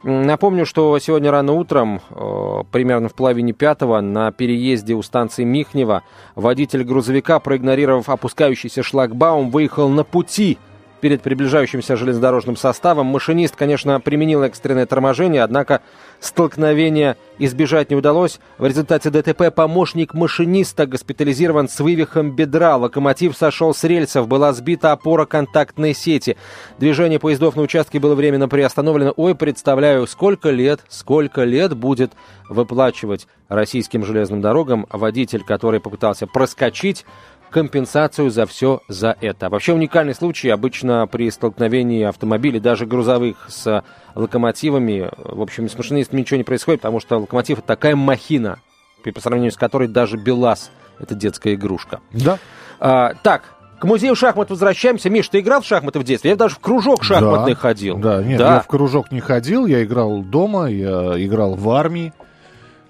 Напомню, 0.03 0.67
что 0.67 0.99
сегодня 0.99 1.31
рано 1.31 1.55
утром, 1.55 2.03
э, 2.11 2.65
примерно 2.71 3.09
в 3.09 3.15
половине 3.15 3.55
пятого, 3.55 4.01
на 4.03 4.31
переезде 4.31 4.93
у 4.95 5.03
станции 5.03 5.45
Михнева 5.45 6.03
водитель 6.35 6.85
грузовика, 6.85 7.39
проигнорировав 7.41 8.11
опускающийся 8.11 8.83
шлагбаум, 8.83 9.51
выехал 9.51 9.89
на 9.89 10.05
пути 10.05 10.59
перед 11.01 11.23
приближающимся 11.23 11.97
железнодорожным 11.97 12.57
составом. 12.57 13.07
Машинист, 13.07 13.57
конечно, 13.57 14.01
применил 14.01 14.43
экстренное 14.43 14.87
торможение, 14.87 15.43
однако 15.43 15.83
столкновения 16.21 17.17
избежать 17.39 17.91
не 17.91 17.97
удалось. 17.97 18.41
В 18.59 18.67
результате 18.67 19.11
ДТП 19.11 19.55
помощник 19.55 20.15
машиниста 20.15 20.87
госпитализирован 20.87 21.69
с 21.69 21.81
вывихом 21.81 22.35
бедра. 22.37 22.77
Локомотив 22.77 23.37
сошел 23.37 23.75
с 23.75 23.83
рельсов, 23.85 24.29
была 24.29 24.53
сбита 24.53 24.93
опора 24.93 25.25
контактной 25.25 25.95
сети. 25.95 26.37
Движение 26.79 27.19
поездов 27.19 27.57
на 27.57 27.63
участке 27.63 27.99
было 27.99 28.15
временно 28.15 28.49
приостановлено. 28.49 29.13
Ой, 29.17 29.35
представляю, 29.35 30.07
сколько 30.07 30.51
лет, 30.51 30.81
сколько 30.89 31.45
лет 31.45 31.77
будет 31.77 32.13
выплачивать 32.49 33.27
российским 33.49 34.05
железным 34.05 34.41
дорогам 34.41 34.87
водитель, 34.91 35.43
который 35.45 35.81
попытался 35.81 36.27
проскочить 36.27 37.05
компенсацию 37.51 38.31
за 38.31 38.47
все 38.47 38.81
за 38.89 39.17
это. 39.21 39.49
Вообще 39.49 39.73
уникальный 39.73 40.15
случай. 40.15 40.49
Обычно 40.49 41.07
при 41.07 41.31
столкновении 41.31 42.05
автомобилей, 42.05 42.61
даже 42.61 42.87
грузовых, 42.87 43.47
с 43.49 43.85
локомотивами, 44.15 45.11
в 45.19 45.43
общем, 45.43 45.69
с 45.69 45.77
машинистами 45.77 46.21
ничего 46.21 46.39
не 46.39 46.45
происходит, 46.45 46.81
потому 46.81 47.01
что 47.01 47.19
локомотив 47.19 47.59
это 47.59 47.67
такая 47.67 47.97
махина, 47.97 48.61
по 49.03 49.21
сравнению 49.21 49.53
с 49.53 49.57
которой 49.57 49.89
даже 49.89 50.17
БелАЗ 50.17 50.71
это 50.99 51.15
детская 51.15 51.55
игрушка. 51.55 52.01
Да. 52.13 52.39
А, 52.79 53.15
так, 53.23 53.43
к 53.81 53.85
музею 53.85 54.15
шахмат 54.15 54.51
возвращаемся. 54.51 55.09
Миш, 55.09 55.29
ты 55.29 55.41
играл 55.41 55.63
в 55.63 55.67
шахматы 55.67 55.99
в 55.99 56.05
детстве? 56.05 56.31
Я 56.31 56.37
даже 56.37 56.57
в 56.57 56.59
кружок 56.59 57.03
шахматный 57.03 57.55
да, 57.55 57.61
ходил. 57.61 57.97
Да, 57.97 58.23
нет, 58.23 58.39
да. 58.39 58.55
я 58.57 58.61
в 58.61 58.67
кружок 58.67 59.11
не 59.11 59.21
ходил, 59.21 59.67
я 59.67 59.83
играл 59.83 60.23
дома, 60.23 60.67
я 60.67 61.15
играл 61.17 61.55
в 61.55 61.71
армии. 61.71 62.13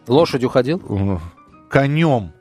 Лошадью 0.08 0.48
ходил? 0.48 1.20
Конем. 1.70 2.32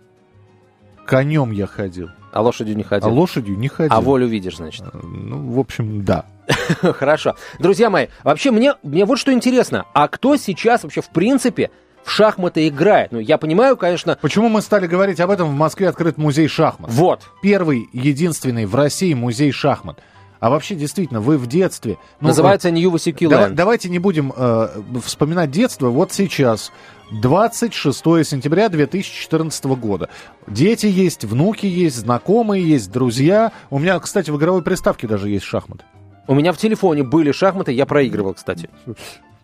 Конем 1.09 1.49
я 1.49 1.65
ходил. 1.65 2.09
А 2.31 2.43
лошадью 2.43 2.77
не 2.77 2.83
ходил? 2.83 3.09
А 3.09 3.11
лошадью 3.11 3.57
не 3.57 3.67
ходил. 3.67 3.97
А 3.97 3.99
волю 3.99 4.27
видишь, 4.27 4.57
значит? 4.57 4.85
Ну, 4.93 5.53
в 5.53 5.59
общем, 5.59 6.05
да. 6.05 6.25
Хорошо. 6.81 7.35
Друзья 7.57 7.89
мои, 7.89 8.07
вообще 8.23 8.51
мне, 8.51 8.75
мне 8.83 9.05
вот 9.05 9.17
что 9.17 9.33
интересно. 9.33 9.85
А 9.95 10.07
кто 10.07 10.37
сейчас 10.37 10.83
вообще 10.83 11.01
в 11.01 11.09
принципе 11.09 11.71
в 12.03 12.11
шахматы 12.11 12.67
играет? 12.67 13.11
Ну, 13.11 13.17
я 13.17 13.39
понимаю, 13.39 13.75
конечно... 13.75 14.19
Почему 14.21 14.49
мы 14.49 14.61
стали 14.61 14.85
говорить 14.85 15.19
об 15.19 15.31
этом? 15.31 15.49
В 15.49 15.55
Москве 15.55 15.89
открыт 15.89 16.19
музей 16.19 16.47
шахмат. 16.47 16.91
Вот. 16.91 17.23
Первый, 17.41 17.89
единственный 17.91 18.67
в 18.67 18.75
России 18.75 19.15
музей 19.15 19.51
шахмат. 19.51 19.99
А 20.39 20.49
вообще, 20.49 20.75
действительно, 20.75 21.19
вы 21.19 21.37
в 21.37 21.47
детстве... 21.47 21.97
Ну, 22.21 22.29
Называется 22.29 22.71
New 22.71 22.89
Васюки 22.91 23.27
давай, 23.27 23.51
Давайте 23.51 23.89
не 23.89 23.99
будем 23.99 24.31
э, 24.35 24.69
вспоминать 25.03 25.51
детство. 25.51 25.89
Вот 25.89 26.13
сейчас, 26.13 26.71
26 27.11 27.97
сентября 28.25 28.69
2014 28.69 29.65
года. 29.65 30.09
Дети 30.47 30.85
есть, 30.85 31.25
внуки 31.25 31.65
есть, 31.65 31.97
знакомые 31.97 32.67
есть, 32.67 32.91
друзья. 32.91 33.51
У 33.69 33.79
меня, 33.79 33.99
кстати, 33.99 34.31
в 34.31 34.37
игровой 34.37 34.61
приставке 34.61 35.07
даже 35.07 35.29
есть 35.29 35.45
шахматы. 35.45 35.83
У 36.27 36.35
меня 36.35 36.53
в 36.53 36.57
телефоне 36.57 37.03
были 37.03 37.31
шахматы, 37.31 37.71
я 37.71 37.85
проигрывал, 37.85 38.35
кстати 38.35 38.69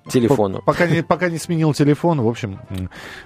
телефону. 0.08 0.62
Пока 0.66 0.88
не, 0.88 1.04
пока 1.04 1.30
не 1.30 1.38
сменил 1.38 1.74
телефон, 1.74 2.22
в 2.22 2.28
общем, 2.28 2.60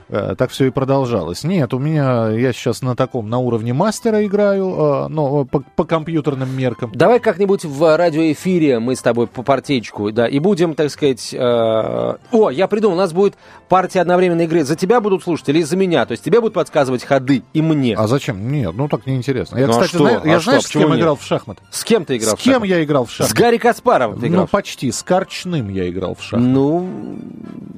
э, 0.09 0.35
так 0.37 0.51
все 0.51 0.65
и 0.65 0.69
продолжалось. 0.69 1.43
Нет, 1.43 1.73
у 1.73 1.79
меня, 1.79 2.29
я 2.29 2.53
сейчас 2.53 2.81
на 2.81 2.95
таком, 2.95 3.29
на 3.29 3.39
уровне 3.39 3.73
мастера 3.73 4.25
играю, 4.25 4.69
э, 4.69 5.07
но 5.09 5.45
по, 5.45 5.63
по 5.75 5.83
компьютерным 5.83 6.55
меркам. 6.55 6.91
Давай 6.93 7.19
как-нибудь 7.19 7.65
в 7.65 7.97
радиоэфире 7.97 8.79
мы 8.79 8.95
с 8.95 9.01
тобой 9.01 9.27
по 9.27 9.43
партейчику, 9.43 10.11
да, 10.11 10.27
и 10.27 10.39
будем, 10.39 10.75
так 10.75 10.89
сказать... 10.89 11.33
Э... 11.33 12.15
О, 12.31 12.49
я 12.49 12.67
придумал, 12.67 12.95
у 12.95 12.99
нас 12.99 13.13
будет 13.13 13.35
партия 13.67 14.01
одновременной 14.01 14.45
игры. 14.45 14.63
За 14.63 14.75
тебя 14.75 15.01
будут 15.01 15.23
слушать 15.23 15.49
или 15.49 15.61
за 15.61 15.77
меня? 15.77 16.05
То 16.05 16.13
есть 16.13 16.23
тебе 16.23 16.39
будут 16.39 16.53
подсказывать 16.53 17.03
ходы 17.03 17.43
и 17.53 17.61
мне. 17.61 17.95
А 17.95 18.07
зачем? 18.07 18.51
Нет, 18.51 18.73
ну 18.75 18.87
так 18.87 19.05
неинтересно. 19.05 19.57
Я, 19.57 19.67
ну, 19.67 19.73
кстати, 19.73 19.87
а 19.87 19.89
что? 19.89 19.97
знаю, 19.99 20.21
я 20.25 20.35
а 20.35 20.39
знаешь, 20.39 20.61
что? 20.61 20.69
с 20.69 20.71
кем 20.71 20.89
нет? 20.89 20.99
играл 20.99 21.15
в 21.15 21.23
шахматы? 21.23 21.61
С 21.71 21.83
кем 21.83 22.05
ты 22.05 22.17
играл 22.17 22.37
с 22.37 22.41
кем 22.41 22.63
я 22.63 22.83
играл 22.83 23.05
в 23.05 23.11
шахматы? 23.11 23.33
С 23.33 23.37
Гарри 23.37 23.57
Каспаровым 23.57 24.19
ты 24.19 24.27
играл? 24.27 24.41
Ну, 24.41 24.47
почти. 24.47 24.91
С 24.91 25.03
Корчным 25.03 25.69
я 25.69 25.89
играл 25.89 26.15
в 26.15 26.23
шахматы. 26.23 26.49
Ну, 26.49 26.68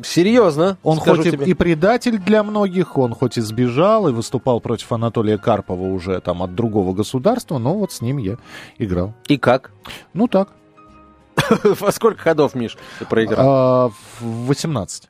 серьезно. 0.03 0.77
Он 0.83 0.97
хоть 0.97 1.23
тебе. 1.23 1.45
и 1.45 1.53
предатель 1.53 2.17
для 2.17 2.43
многих, 2.43 2.97
он 2.97 3.13
хоть 3.13 3.37
и 3.37 3.41
сбежал 3.41 4.07
и 4.07 4.11
выступал 4.11 4.59
против 4.59 4.91
Анатолия 4.91 5.37
Карпова 5.37 5.83
уже 5.83 6.19
там 6.21 6.41
от 6.43 6.55
другого 6.55 6.93
государства, 6.93 7.57
но 7.57 7.75
вот 7.75 7.91
с 7.91 8.01
ним 8.01 8.17
я 8.17 8.37
играл. 8.77 9.13
И 9.27 9.37
как? 9.37 9.71
Ну 10.13 10.27
так. 10.27 10.49
Во 11.63 11.91
сколько 11.91 12.21
ходов, 12.21 12.55
Миш, 12.55 12.77
ты 12.99 13.05
проиграл? 13.05 13.45
А, 13.49 13.91
18. 14.19 15.09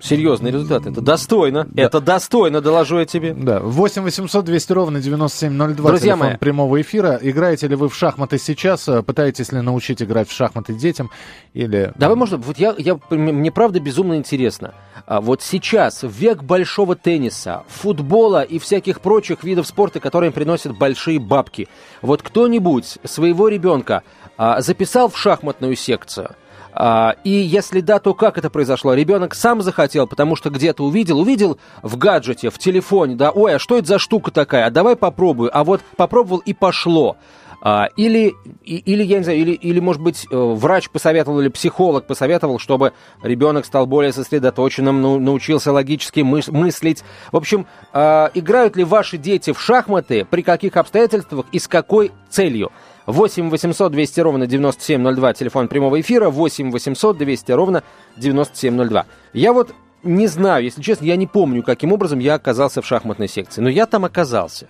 Серьезный 0.00 0.50
результат. 0.50 0.86
Это 0.86 1.00
достойно. 1.00 1.66
Да. 1.70 1.82
Это 1.82 2.00
достойно, 2.00 2.60
доложу 2.60 2.98
я 2.98 3.06
тебе. 3.06 3.34
Да. 3.34 3.60
8 3.60 4.02
800 4.02 4.44
200 4.44 4.72
ровно 4.72 5.00
9702. 5.00 5.90
Друзья 5.90 6.14
телефон 6.14 6.28
мои. 6.28 6.36
прямого 6.38 6.80
эфира. 6.80 7.18
Играете 7.20 7.68
ли 7.68 7.76
вы 7.76 7.88
в 7.88 7.94
шахматы 7.94 8.38
сейчас? 8.38 8.88
Пытаетесь 9.06 9.52
ли 9.52 9.60
научить 9.60 10.02
играть 10.02 10.28
в 10.28 10.32
шахматы 10.32 10.72
детям? 10.72 11.10
Или... 11.52 11.92
Давай, 11.96 12.16
можно, 12.16 12.36
вот 12.38 12.58
я, 12.58 12.74
я, 12.78 12.98
мне 13.10 13.52
правда 13.52 13.80
безумно 13.80 14.16
интересно. 14.16 14.74
А 15.06 15.20
вот 15.20 15.42
сейчас, 15.42 16.00
век 16.02 16.42
большого 16.42 16.96
тенниса, 16.96 17.64
футбола 17.68 18.42
и 18.42 18.58
всяких 18.58 19.00
прочих 19.00 19.44
видов 19.44 19.66
спорта, 19.66 20.00
которые 20.00 20.30
приносят 20.30 20.76
большие 20.78 21.18
бабки, 21.18 21.68
вот 22.02 22.22
кто-нибудь 22.22 22.98
своего 23.04 23.48
ребенка 23.48 24.02
а, 24.36 24.60
записал 24.60 25.08
в 25.08 25.18
шахматную 25.18 25.76
секцию? 25.76 26.36
А, 26.72 27.16
и 27.24 27.30
если 27.30 27.80
да, 27.80 27.98
то 27.98 28.14
как 28.14 28.38
это 28.38 28.50
произошло? 28.50 28.94
Ребенок 28.94 29.34
сам 29.34 29.62
захотел, 29.62 30.06
потому 30.06 30.36
что 30.36 30.50
где-то 30.50 30.84
увидел, 30.84 31.20
увидел 31.20 31.58
в 31.82 31.96
гаджете, 31.96 32.50
в 32.50 32.58
телефоне, 32.58 33.16
да, 33.16 33.30
ой, 33.30 33.56
а 33.56 33.58
что 33.58 33.78
это 33.78 33.88
за 33.88 33.98
штука 33.98 34.30
такая? 34.30 34.66
А 34.66 34.70
давай 34.70 34.96
попробую. 34.96 35.56
А 35.56 35.64
вот 35.64 35.80
попробовал 35.96 36.38
и 36.38 36.54
пошло. 36.54 37.16
А, 37.62 37.88
или, 37.96 38.34
или, 38.64 39.02
я 39.02 39.18
не 39.18 39.24
знаю, 39.24 39.38
или, 39.38 39.52
или, 39.52 39.80
может 39.80 40.00
быть, 40.00 40.26
э, 40.30 40.34
врач 40.34 40.88
посоветовал 40.88 41.40
или 41.40 41.48
психолог 41.48 42.06
посоветовал, 42.06 42.58
чтобы 42.58 42.94
ребенок 43.22 43.66
стал 43.66 43.86
более 43.86 44.12
сосредоточенным, 44.12 45.22
научился 45.22 45.70
логически 45.70 46.20
мыс- 46.20 46.50
мыслить. 46.50 47.04
В 47.32 47.36
общем, 47.36 47.66
а, 47.92 48.30
играют 48.32 48.76
ли 48.76 48.84
ваши 48.84 49.18
дети 49.18 49.52
в 49.52 49.60
шахматы, 49.60 50.24
при 50.24 50.42
каких 50.42 50.76
обстоятельствах 50.76 51.46
и 51.52 51.58
с 51.58 51.68
какой 51.68 52.12
целью? 52.30 52.72
8 53.06 53.50
800 53.50 53.92
200 53.92 54.20
ровно 54.20 54.46
9702, 54.46 55.34
телефон 55.34 55.68
прямого 55.68 56.00
эфира, 56.00 56.30
8 56.30 56.70
800 56.70 57.18
200 57.18 57.52
ровно 57.52 57.82
9702. 58.16 59.04
Я 59.34 59.52
вот 59.52 59.74
не 60.02 60.28
знаю, 60.28 60.64
если 60.64 60.80
честно, 60.80 61.04
я 61.04 61.16
не 61.16 61.26
помню, 61.26 61.62
каким 61.62 61.92
образом 61.92 62.20
я 62.20 62.34
оказался 62.34 62.80
в 62.80 62.86
шахматной 62.86 63.28
секции, 63.28 63.60
но 63.60 63.68
я 63.68 63.86
там 63.86 64.04
оказался. 64.06 64.68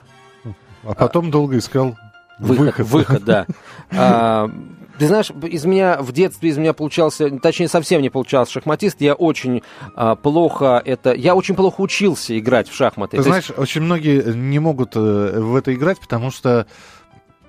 А 0.82 0.94
потом 0.94 1.28
а, 1.28 1.30
долго 1.30 1.59
искал 1.59 1.94
выход. 2.40 2.66
Выход, 2.66 2.87
выход 2.87 3.25
да. 3.25 3.47
А, 3.92 4.50
ты 4.99 5.06
знаешь, 5.06 5.30
из 5.30 5.64
меня 5.64 5.97
в 6.00 6.12
детстве 6.12 6.50
из 6.50 6.59
меня 6.59 6.75
получался, 6.75 7.30
точнее 7.38 7.68
совсем 7.68 8.02
не 8.02 8.11
получался 8.11 8.52
шахматист. 8.52 9.00
Я 9.00 9.14
очень 9.14 9.62
а, 9.94 10.14
плохо 10.14 10.82
это, 10.85 11.14
я 11.14 11.35
очень 11.35 11.54
плохо 11.54 11.80
учился 11.80 12.38
играть 12.38 12.68
в 12.68 12.75
шахматы. 12.75 13.16
Ты 13.16 13.23
То 13.23 13.28
знаешь, 13.30 13.49
есть... 13.49 13.59
очень 13.59 13.80
многие 13.80 14.35
не 14.35 14.59
могут 14.59 14.97
э, 14.97 15.40
в 15.40 15.56
это 15.56 15.75
играть, 15.75 15.99
потому 16.00 16.30
что 16.30 16.66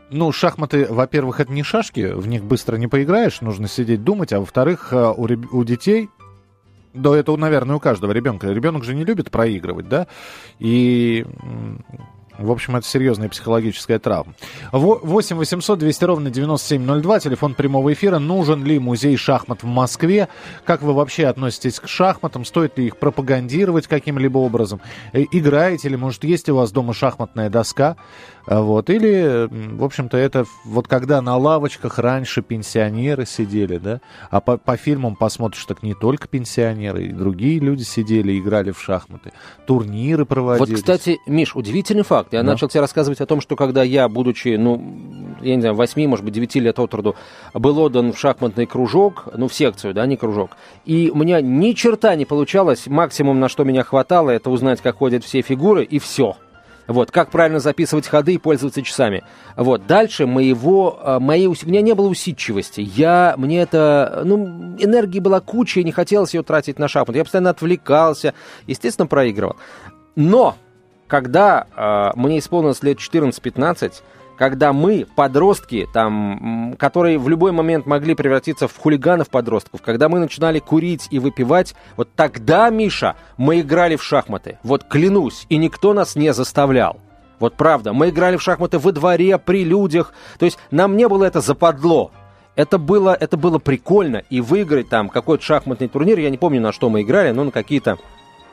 ну, 0.09 0.31
шахматы, 0.31 0.87
во-первых, 0.89 1.41
это 1.41 1.51
не 1.51 1.63
шашки, 1.63 2.13
в 2.13 2.27
них 2.27 2.43
быстро 2.43 2.77
не 2.77 2.87
поиграешь, 2.87 3.41
нужно 3.41 3.67
сидеть 3.67 4.03
думать, 4.03 4.33
а 4.33 4.39
во-вторых, 4.39 4.93
э, 4.93 5.13
у, 5.15 5.23
у 5.23 5.63
детей 5.65 6.09
да, 6.93 7.15
это, 7.15 7.35
наверное, 7.37 7.77
у 7.77 7.79
каждого 7.79 8.11
ребенка. 8.11 8.47
Ребенок 8.47 8.83
же 8.83 8.93
не 8.93 9.05
любит 9.05 9.31
проигрывать, 9.31 9.87
да? 9.87 10.07
И 10.59 11.25
в 12.41 12.51
общем, 12.51 12.75
это 12.75 12.87
серьезная 12.87 13.29
психологическая 13.29 13.99
травма. 13.99 14.33
8 14.71 15.35
800 15.35 15.79
200 15.79 16.03
ровно 16.03 16.29
9702, 16.29 17.19
телефон 17.19 17.53
прямого 17.53 17.93
эфира. 17.93 18.19
Нужен 18.19 18.63
ли 18.63 18.79
музей 18.79 19.15
шахмат 19.17 19.63
в 19.63 19.67
Москве? 19.67 20.27
Как 20.65 20.81
вы 20.81 20.93
вообще 20.93 21.27
относитесь 21.27 21.79
к 21.79 21.87
шахматам? 21.87 22.45
Стоит 22.45 22.77
ли 22.77 22.87
их 22.87 22.97
пропагандировать 22.97 23.87
каким-либо 23.87 24.37
образом? 24.37 24.81
Э, 25.13 25.23
играете 25.31 25.89
ли? 25.89 25.97
Может, 25.97 26.23
есть 26.23 26.49
у 26.49 26.55
вас 26.55 26.71
дома 26.71 26.93
шахматная 26.93 27.49
доска? 27.49 27.97
А 28.45 28.61
вот. 28.61 28.89
Или, 28.89 29.47
в 29.49 29.83
общем-то, 29.83 30.17
это 30.17 30.45
вот 30.65 30.87
когда 30.87 31.21
на 31.21 31.37
лавочках 31.37 31.99
раньше 31.99 32.41
пенсионеры 32.41 33.25
сидели, 33.25 33.77
да? 33.77 34.01
А 34.29 34.41
по, 34.41 34.57
по 34.57 34.77
фильмам 34.77 35.15
посмотришь, 35.15 35.65
так 35.65 35.83
не 35.83 35.93
только 35.93 36.27
пенсионеры, 36.27 37.05
и 37.05 37.11
другие 37.11 37.59
люди 37.59 37.83
сидели, 37.83 38.37
играли 38.37 38.71
в 38.71 38.81
шахматы. 38.81 39.31
Турниры 39.65 40.25
проводили. 40.25 40.71
Вот, 40.71 40.75
кстати, 40.75 41.19
Миш, 41.27 41.55
удивительный 41.55 42.03
факт. 42.03 42.33
Я 42.33 42.43
да. 42.43 42.51
начал 42.51 42.67
тебе 42.67 42.81
рассказывать 42.81 43.21
о 43.21 43.25
том, 43.25 43.41
что 43.41 43.55
когда 43.55 43.83
я, 43.83 44.07
будучи, 44.09 44.55
ну, 44.55 44.81
я 45.41 45.55
не 45.55 45.61
знаю, 45.61 45.75
8, 45.75 46.07
может 46.07 46.25
быть, 46.25 46.33
9 46.33 46.55
лет 46.55 46.79
от 46.79 46.93
роду, 46.93 47.15
был 47.53 47.77
отдан 47.79 48.13
в 48.13 48.19
шахматный 48.19 48.65
кружок, 48.65 49.27
ну, 49.35 49.47
в 49.47 49.53
секцию, 49.53 49.93
да, 49.93 50.05
не 50.05 50.17
кружок, 50.17 50.51
и 50.85 51.11
у 51.13 51.17
меня 51.17 51.41
ни 51.41 51.73
черта 51.73 52.15
не 52.15 52.25
получалось, 52.25 52.87
максимум, 52.87 53.39
на 53.39 53.49
что 53.49 53.63
меня 53.63 53.83
хватало, 53.83 54.29
это 54.29 54.49
узнать, 54.49 54.81
как 54.81 54.97
ходят 54.97 55.23
все 55.23 55.41
фигуры, 55.41 55.83
и 55.83 55.99
все. 55.99 56.35
Вот, 56.91 57.11
как 57.11 57.31
правильно 57.31 57.59
записывать 57.59 58.07
ходы 58.07 58.33
и 58.33 58.37
пользоваться 58.37 58.81
часами. 58.81 59.23
Вот, 59.55 59.87
дальше 59.87 60.25
моего, 60.25 60.99
а, 61.01 61.19
моей, 61.19 61.47
у 61.47 61.55
меня 61.63 61.81
не 61.81 61.93
было 61.93 62.07
усидчивости. 62.07 62.81
Я, 62.81 63.35
мне 63.37 63.61
это, 63.61 64.23
ну, 64.25 64.75
энергии 64.77 65.19
была 65.19 65.39
куча, 65.39 65.79
и 65.79 65.83
не 65.83 65.91
хотелось 65.91 66.33
ее 66.33 66.43
тратить 66.43 66.79
на 66.79 66.87
шахмат. 66.87 67.15
Я 67.15 67.23
постоянно 67.23 67.51
отвлекался, 67.51 68.33
естественно, 68.67 69.07
проигрывал. 69.07 69.55
Но, 70.15 70.57
когда 71.07 71.67
э, 71.75 72.19
мне 72.19 72.39
исполнилось 72.39 72.83
лет 72.83 72.97
14-15, 72.97 73.93
когда 74.41 74.73
мы, 74.73 75.05
подростки, 75.15 75.87
там, 75.93 76.75
которые 76.79 77.19
в 77.19 77.29
любой 77.29 77.51
момент 77.51 77.85
могли 77.85 78.15
превратиться 78.15 78.67
в 78.67 78.75
хулиганов-подростков, 78.75 79.83
когда 79.83 80.09
мы 80.09 80.17
начинали 80.17 80.57
курить 80.57 81.07
и 81.11 81.19
выпивать, 81.19 81.75
вот 81.95 82.09
тогда, 82.15 82.71
Миша, 82.71 83.15
мы 83.37 83.59
играли 83.59 83.97
в 83.97 84.03
шахматы. 84.03 84.57
Вот 84.63 84.85
клянусь, 84.85 85.45
и 85.49 85.57
никто 85.57 85.93
нас 85.93 86.15
не 86.15 86.33
заставлял. 86.33 86.97
Вот 87.37 87.53
правда, 87.53 87.93
мы 87.93 88.09
играли 88.09 88.35
в 88.35 88.41
шахматы 88.41 88.79
во 88.79 88.91
дворе, 88.91 89.37
при 89.37 89.63
людях. 89.63 90.11
То 90.39 90.45
есть 90.45 90.57
нам 90.71 90.97
не 90.97 91.07
было 91.07 91.25
это 91.25 91.39
западло. 91.39 92.09
Это 92.55 92.79
было, 92.79 93.13
это 93.13 93.37
было 93.37 93.59
прикольно. 93.59 94.23
И 94.31 94.41
выиграть 94.41 94.89
там 94.89 95.09
какой-то 95.09 95.43
шахматный 95.43 95.87
турнир, 95.87 96.17
я 96.17 96.31
не 96.31 96.39
помню, 96.39 96.61
на 96.61 96.71
что 96.71 96.89
мы 96.89 97.03
играли, 97.03 97.29
но 97.29 97.43
на 97.43 97.51
какие-то 97.51 97.99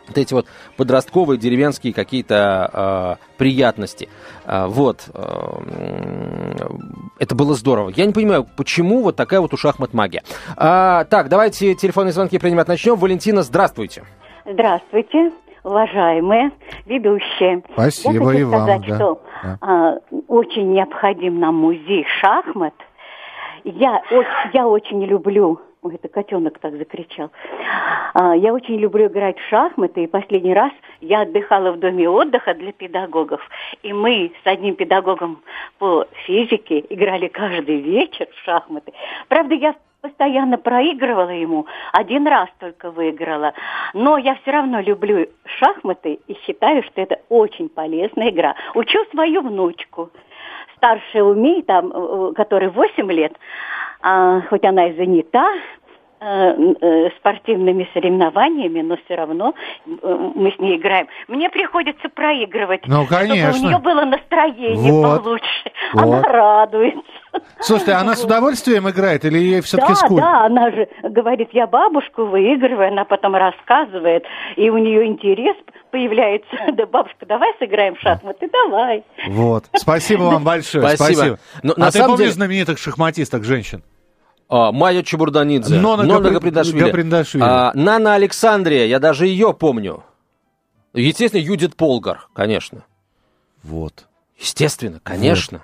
вот 0.09 0.19
эти 0.19 0.35
вот 0.35 0.47
подростковые 0.77 1.39
деревенские 1.39 1.93
какие-то 1.93 3.19
э, 3.21 3.37
приятности. 3.37 4.09
Э, 4.45 4.67
вот. 4.67 5.09
Э, 5.15 6.69
это 7.19 7.35
было 7.35 7.55
здорово. 7.55 7.91
Я 7.95 8.07
не 8.07 8.13
понимаю, 8.13 8.47
почему 8.57 9.03
вот 9.03 9.17
такая 9.17 9.41
вот 9.41 9.53
у 9.55 9.57
шахмат 9.57 9.93
магия. 9.93 10.23
А, 10.57 11.05
так, 11.05 11.29
давайте 11.29 11.75
телефонные 11.75 12.13
звонки 12.13 12.39
принимать 12.39 12.69
начнем. 12.69 12.97
Валентина, 12.97 13.43
здравствуйте. 13.43 14.05
Здравствуйте 14.45 15.33
уважаемые 15.65 16.51
ведущие. 16.87 17.63
Спасибо 17.73 18.33
Я 18.33 18.41
и 18.41 18.43
хочу 18.45 18.49
сказать, 18.49 18.81
вам. 18.81 18.89
Да. 18.89 18.95
что 18.97 19.23
Да. 19.43 19.59
а, 19.61 19.95
очень 20.29 20.73
необходим 20.73 21.39
нам 21.41 21.57
музей 21.57 22.07
шахмат. 22.21 22.75
Я, 23.65 24.01
очень- 24.11 24.51
я 24.55 24.67
очень 24.67 25.05
люблю... 25.05 25.61
Ой, 25.83 25.95
это 25.95 26.09
котенок 26.09 26.59
так 26.59 26.77
закричал. 26.77 27.31
А, 28.15 28.35
я 28.35 28.53
очень 28.53 28.77
люблю 28.79 29.07
играть 29.07 29.39
в 29.39 29.49
шахматы, 29.49 30.05
и 30.05 30.07
последний 30.09 30.53
раз 30.53 30.73
я 31.01 31.21
отдыхала 31.21 31.71
в 31.71 31.79
доме 31.79 32.09
отдыха 32.09 32.55
для 32.55 32.73
педагогов. 32.73 33.41
И 33.85 33.93
мы 33.93 34.33
с 34.43 34.47
одним 34.47 34.75
педагогом 34.75 35.41
по 35.79 36.07
физике 36.27 36.85
играли 36.89 37.29
каждый 37.29 37.81
вечер 37.81 38.27
в 38.33 38.45
шахматы. 38.45 38.93
Правда, 39.29 39.55
я 39.55 39.77
постоянно 40.01 40.59
проигрывала 40.59 41.31
ему, 41.31 41.67
один 41.93 42.27
раз 42.27 42.49
только 42.59 42.91
выиграла. 42.91 43.55
Но 43.95 44.19
я 44.19 44.35
все 44.37 44.51
равно 44.51 44.81
люблю 44.81 45.29
шахматы 45.45 46.19
и 46.27 46.35
считаю, 46.45 46.83
что 46.83 47.01
это 47.01 47.21
очень 47.29 47.69
полезная 47.69 48.31
игра. 48.31 48.57
Учу 48.75 48.99
свою 49.13 49.43
внучку. 49.43 50.11
Старшая 50.77 51.23
умеет, 51.23 51.67
там, 51.67 51.93
э, 51.93 52.33
которой 52.35 52.69
8 52.69 53.11
лет, 53.13 53.33
хоть 54.03 54.65
она 54.65 54.89
и 54.89 54.97
занята, 54.97 55.47
э, 56.21 56.53
э, 56.81 57.11
спортивными 57.19 57.89
соревнованиями, 57.95 58.81
но 58.81 58.97
все 59.05 59.15
равно 59.15 59.55
э, 59.87 60.31
мы 60.35 60.51
с 60.53 60.59
ней 60.59 60.77
играем. 60.77 61.07
Мне 61.29 61.49
приходится 61.49 62.09
проигрывать, 62.09 62.87
Ну, 62.87 63.05
чтобы 63.05 63.09
конечно. 63.09 63.67
у 63.67 63.69
нее 63.71 63.79
было 63.79 64.05
настроение 64.05 64.93
Вот. 64.93 65.23
получше. 65.23 65.71
Вот. 65.93 66.03
Она 66.03 66.23
радуется. 66.23 67.03
Слушайте, 67.61 67.93
она 67.93 68.15
с 68.15 68.25
удовольствием 68.25 68.89
играет 68.89 69.25
или 69.25 69.39
ей 69.39 69.61
все-таки 69.61 69.93
Да, 69.93 69.95
скучно? 69.97 70.17
да, 70.27 70.47
она 70.47 70.71
же 70.71 70.89
говорит, 71.03 71.51
я 71.53 71.67
бабушку 71.67 72.25
выигрываю, 72.25 72.89
она 72.89 73.05
потом 73.05 73.37
рассказывает, 73.37 74.25
и 74.57 74.71
у 74.71 74.79
нее 74.79 75.07
интерес 75.07 75.57
появляется. 75.91 76.49
Да, 76.73 76.87
бабушка, 76.87 77.27
давай 77.27 77.53
сыграем 77.59 77.95
в 77.97 78.01
шахматы, 78.01 78.49
давай. 78.53 79.05
Вот. 79.29 79.65
Спасибо 79.75 80.23
вам 80.25 80.45
большое. 80.53 80.97
Спасибо. 80.97 81.39
Но 81.63 81.75
а 81.77 81.81
на 81.81 81.87
ты 81.87 81.93
самом 81.99 82.09
помнишь 82.13 82.19
деле- 82.27 82.33
знаменитых 82.33 82.79
шахматисток 82.79 83.45
женщин? 83.45 83.83
А, 84.49 84.73
Майя 84.73 85.03
Чебурданидзе. 85.03 85.79
Нона 85.79 86.03
Гапри- 86.03 86.31
Гаприндашвили. 86.33 86.85
Гаприндашвили. 86.85 87.43
А, 87.45 87.73
Нана 87.75 88.15
Александрия, 88.15 88.87
я 88.87 88.99
даже 88.99 89.27
ее 89.27 89.53
помню. 89.53 90.05
Естественно, 90.95 91.41
Юдит 91.43 91.77
Полгар, 91.77 92.29
конечно. 92.33 92.85
Вот. 93.63 94.07
Естественно, 94.39 95.01
конечно. 95.03 95.63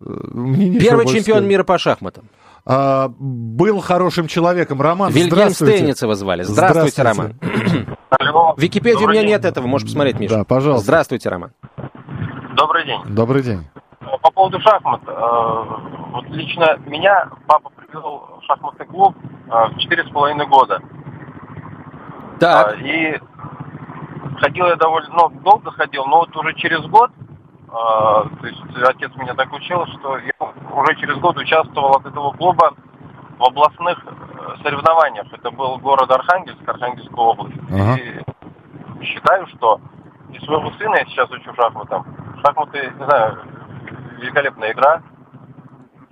Нечего 0.00 0.80
Первый 0.80 1.06
чемпион 1.06 1.22
сказать. 1.38 1.44
мира 1.44 1.64
по 1.64 1.76
шахматам. 1.78 2.28
А, 2.64 3.08
был 3.18 3.80
хорошим 3.80 4.28
человеком. 4.28 4.80
Роман, 4.80 5.10
Вильгельм 5.10 5.32
здравствуйте. 5.32 5.76
Стейница 5.78 6.14
звали. 6.14 6.42
Здравствуйте, 6.44 7.02
Роман. 7.02 7.34
В 8.58 8.60
Википедии 8.60 8.96
у 8.96 9.00
Добрый 9.02 9.14
меня 9.18 9.22
день. 9.22 9.30
нет 9.36 9.44
этого, 9.44 9.68
можешь 9.68 9.86
посмотреть, 9.86 10.18
Миша. 10.18 10.38
Да, 10.38 10.44
пожалуйста. 10.44 10.82
Здравствуйте, 10.84 11.28
Роман. 11.28 11.52
Добрый 12.56 12.84
день. 12.86 13.00
Добрый 13.06 13.42
день. 13.44 13.64
По 14.20 14.32
поводу 14.32 14.60
шахмат. 14.60 15.00
э, 15.06 15.12
Вот 16.10 16.24
лично 16.30 16.76
меня 16.86 17.28
папа 17.46 17.70
привел 17.70 18.40
в 18.42 18.44
шахматный 18.46 18.84
клуб 18.86 19.14
э, 19.46 19.50
в 19.68 19.78
четыре 19.78 20.02
с 20.02 20.10
половиной 20.10 20.48
года. 20.48 20.82
Так, 22.40 22.80
И 22.80 23.20
ходил 24.40 24.66
я 24.66 24.74
довольно, 24.74 25.08
ну, 25.14 25.28
долго 25.44 25.70
ходил, 25.70 26.06
но 26.06 26.18
вот 26.18 26.34
уже 26.36 26.52
через 26.54 26.80
год, 26.86 27.12
э, 27.12 27.70
то 27.70 28.40
есть 28.42 28.60
отец 28.88 29.12
меня 29.14 29.34
так 29.34 29.52
учил, 29.52 29.86
что 29.86 30.18
я 30.18 30.32
уже 30.74 30.96
через 30.96 31.16
год 31.18 31.36
участвовал 31.36 31.92
от 31.98 32.06
этого 32.06 32.32
клуба 32.32 32.72
в 33.38 33.44
областных 33.44 34.04
э, 34.04 34.62
соревнованиях. 34.64 35.26
Это 35.32 35.52
был 35.52 35.78
город 35.78 36.10
Архангельск, 36.10 36.68
Архангельская 36.68 37.24
область. 37.24 37.56
Ага. 37.70 37.94
И 37.98 38.20
считаю, 39.04 39.46
что 39.48 39.80
и 40.32 40.38
своего 40.44 40.70
сына 40.72 40.96
я 40.96 41.04
сейчас 41.06 41.30
учу 41.30 41.52
шахматам. 41.54 42.04
Шахматы, 42.44 42.92
не 42.98 43.04
знаю, 43.04 43.38
великолепная 44.18 44.72
игра. 44.72 45.02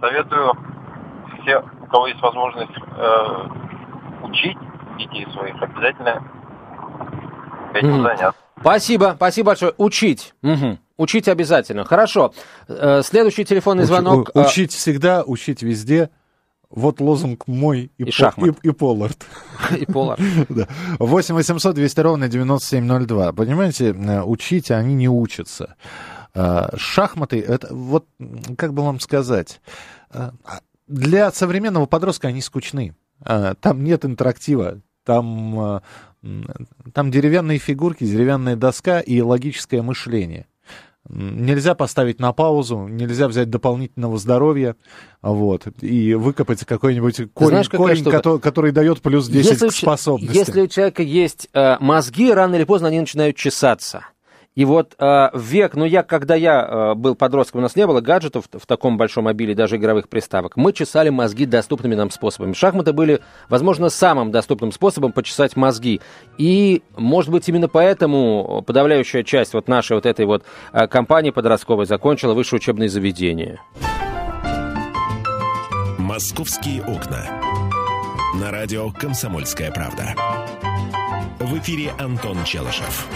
Советую 0.00 0.52
все, 1.42 1.58
у 1.82 1.86
кого 1.86 2.06
есть 2.08 2.20
возможность 2.20 2.72
э, 2.96 3.48
учить 4.22 4.56
детей 4.98 5.26
своих, 5.32 5.60
обязательно 5.62 6.22
этим 7.74 7.92
Мгм. 7.94 8.02
заняться. 8.02 8.34
спасибо, 8.60 9.12
спасибо 9.16 9.46
большое. 9.48 9.72
Учить. 9.76 10.34
Мгм. 10.42 10.78
Учить 10.96 11.28
обязательно. 11.28 11.84
Хорошо. 11.84 12.32
Э, 12.68 13.02
Следующий 13.02 13.44
телефонный 13.44 13.84
Уч- 13.84 13.86
звонок. 13.86 14.30
у- 14.34 14.38
э, 14.38 14.44
учить 14.46 14.72
всегда, 14.72 15.22
учить 15.24 15.62
везде. 15.62 16.10
Вот 16.70 17.00
лозунг 17.00 17.46
мой 17.46 17.90
и, 17.96 18.02
И 18.02 18.04
По- 18.04 18.10
и- 18.48 18.68
и 18.68 18.70
Поллард. 18.72 19.24
И 19.78 19.86
Полар. 19.86 20.18
Да. 20.48 20.68
8 20.98 21.34
800 21.34 21.74
200 21.74 22.00
ровно 22.00 22.28
9702. 22.28 23.32
Понимаете, 23.32 23.90
э, 23.92 24.22
учить 24.22 24.70
они 24.70 24.94
не 24.94 25.08
учатся. 25.08 25.76
Э, 26.34 26.68
Шахматы, 26.76 27.40
это 27.40 27.72
вот, 27.74 28.06
как 28.58 28.74
бы 28.74 28.82
вам 28.84 29.00
сказать, 29.00 29.60
э, 30.12 30.30
для 30.86 31.30
современного 31.32 31.86
подростка 31.86 32.28
они 32.28 32.40
скучны. 32.40 32.94
Э, 33.24 33.54
Там 33.60 33.82
нет 33.84 34.04
интерактива, 34.04 34.80
там, 35.04 35.60
э, 35.60 35.80
там 36.92 37.10
деревянные 37.12 37.58
фигурки, 37.58 38.04
деревянная 38.04 38.56
доска 38.56 38.98
и 39.00 39.20
логическое 39.20 39.82
мышление. 39.82 40.46
Нельзя 41.08 41.74
поставить 41.74 42.20
на 42.20 42.32
паузу, 42.32 42.86
нельзя 42.88 43.28
взять 43.28 43.48
дополнительного 43.50 44.18
здоровья, 44.18 44.76
вот, 45.22 45.64
и 45.80 46.14
выкопать 46.14 46.64
какой-нибудь 46.64 47.32
корень, 47.32 47.50
знаешь, 47.50 47.68
корень 47.68 47.96
штука? 47.96 48.16
кото- 48.18 48.38
который 48.38 48.72
дает 48.72 49.00
плюс 49.02 49.28
10 49.28 49.50
Если 49.50 49.68
к 49.68 49.72
способностям. 49.72 50.34
Если 50.36 50.60
у 50.60 50.66
человека 50.66 51.02
есть 51.02 51.48
э, 51.52 51.76
мозги, 51.80 52.32
рано 52.32 52.56
или 52.56 52.64
поздно 52.64 52.88
они 52.88 53.00
начинают 53.00 53.36
чесаться. 53.36 54.04
И 54.56 54.64
вот 54.64 54.94
э, 54.98 55.28
век, 55.34 55.74
ну 55.74 55.84
я, 55.84 56.02
когда 56.02 56.34
я 56.34 56.66
э, 56.66 56.94
был 56.94 57.14
подростком, 57.14 57.60
у 57.60 57.62
нас 57.62 57.76
не 57.76 57.86
было 57.86 58.00
гаджетов 58.00 58.46
в 58.50 58.66
таком 58.66 58.96
большом 58.96 59.28
обилии, 59.28 59.52
даже 59.52 59.76
игровых 59.76 60.08
приставок. 60.08 60.56
Мы 60.56 60.72
чесали 60.72 61.10
мозги 61.10 61.44
доступными 61.44 61.94
нам 61.94 62.10
способами. 62.10 62.54
Шахматы 62.54 62.94
были, 62.94 63.20
возможно, 63.50 63.90
самым 63.90 64.30
доступным 64.30 64.72
способом 64.72 65.12
почесать 65.12 65.56
мозги. 65.56 66.00
И, 66.38 66.82
может 66.96 67.30
быть, 67.30 67.46
именно 67.50 67.68
поэтому 67.68 68.64
подавляющая 68.66 69.22
часть 69.24 69.52
вот 69.52 69.68
нашей 69.68 69.92
вот 69.92 70.06
этой 70.06 70.24
вот 70.24 70.42
э, 70.72 70.86
компании 70.86 71.30
подростковой 71.30 71.84
закончила 71.84 72.32
высшее 72.32 72.56
учебное 72.56 72.88
заведение. 72.88 73.60
«Московские 75.98 76.80
окна». 76.82 77.26
На 78.40 78.50
радио 78.50 78.90
«Комсомольская 78.90 79.70
правда». 79.70 80.14
В 81.40 81.58
эфире 81.58 81.90
Антон 81.98 82.42
Челышев. 82.44 83.06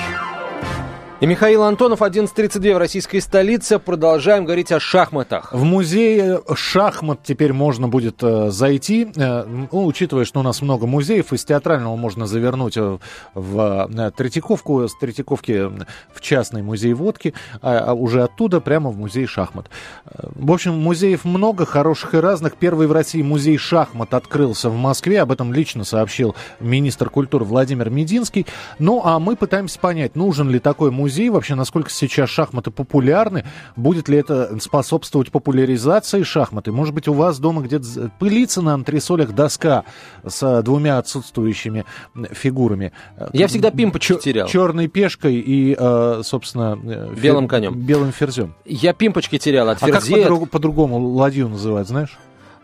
И 1.21 1.27
Михаил 1.27 1.65
Антонов, 1.65 2.01
11.32 2.01 2.75
в 2.75 2.79
российской 2.79 3.21
столице. 3.21 3.79
Продолжаем 3.79 4.47
говорить 4.47 4.73
о 4.73 4.81
шахматах. 4.81 5.53
В 5.53 5.65
музее 5.65 6.41
шахмат 6.55 7.21
теперь 7.23 7.53
можно 7.53 7.89
будет 7.89 8.23
э, 8.23 8.49
зайти, 8.51 9.07
э, 9.15 9.45
ну, 9.45 9.85
учитывая, 9.85 10.25
что 10.25 10.41
у 10.41 10.43
нас 10.43 10.63
много 10.63 10.87
музеев, 10.87 11.35
из 11.35 11.45
театрального 11.45 11.95
можно 11.97 12.27
завернуть 12.27 12.79
э, 12.79 12.97
в 13.35 13.91
э, 13.95 14.11
Третьяковку, 14.17 14.89
с 14.89 14.97
Третьяковки 14.97 15.71
в 16.11 16.23
частный 16.23 16.63
музей 16.63 16.95
водки, 16.95 17.35
а, 17.61 17.81
а 17.89 17.93
уже 17.93 18.23
оттуда 18.23 18.63
прямо 18.63 18.89
в 18.89 18.97
музей 18.97 19.27
шахмат. 19.27 19.69
Э, 20.07 20.27
В 20.35 20.51
общем, 20.51 20.73
музеев 20.79 21.27
много, 21.27 21.67
хороших 21.67 22.15
и 22.15 22.17
разных. 22.17 22.57
Первый 22.57 22.87
в 22.87 22.93
России 22.93 23.21
музей 23.21 23.59
шахмат 23.59 24.15
открылся 24.15 24.71
в 24.71 24.77
Москве, 24.77 25.21
об 25.21 25.33
этом 25.33 25.53
лично 25.53 25.85
сообщил 25.85 26.35
министр 26.61 27.11
культуры 27.11 27.45
Владимир 27.45 27.91
Мединский. 27.91 28.47
Ну, 28.79 29.03
а 29.05 29.19
мы 29.19 29.37
пытаемся 29.37 29.79
понять, 29.79 30.17
нужен 30.17 30.49
ли 30.49 30.59
такой 30.61 30.91
музей 30.91 31.10
музей? 31.11 31.29
Вообще, 31.29 31.57
насколько 31.57 31.91
сейчас 31.91 32.31
шахматы 32.31 32.71
популярны? 32.71 33.45
Будет 33.75 34.09
ли 34.09 34.17
это 34.19 34.59
способствовать 34.61 35.33
популяризации 35.33 36.23
шахматы? 36.23 36.71
Может 36.71 36.95
быть, 36.95 37.09
у 37.09 37.13
вас 37.13 37.41
дома 37.41 37.63
где-то 37.63 38.13
пылится 38.21 38.63
на 38.63 38.75
антресолях 38.75 39.33
доска 39.33 39.85
с 40.25 40.63
двумя 40.63 40.99
отсутствующими 40.99 41.85
фигурами? 42.31 42.93
Я 43.33 43.49
всегда 43.49 43.73
пимпочки 43.73 44.15
терял. 44.19 44.47
Черной 44.47 44.87
пешкой 44.87 45.35
и, 45.35 45.77
э, 45.77 46.21
собственно... 46.25 46.79
Э, 46.85 47.13
белым 47.21 47.49
конем. 47.49 47.75
Белым 47.75 48.13
ферзем. 48.13 48.55
Я 48.65 48.93
пимпочки 48.93 49.39
терял 49.39 49.69
от 49.69 49.81
ферзей. 49.81 50.25
А 50.25 50.29
как 50.29 50.51
по-другому 50.51 50.99
ладью 51.09 51.49
называют, 51.49 51.89
знаешь? 51.89 52.17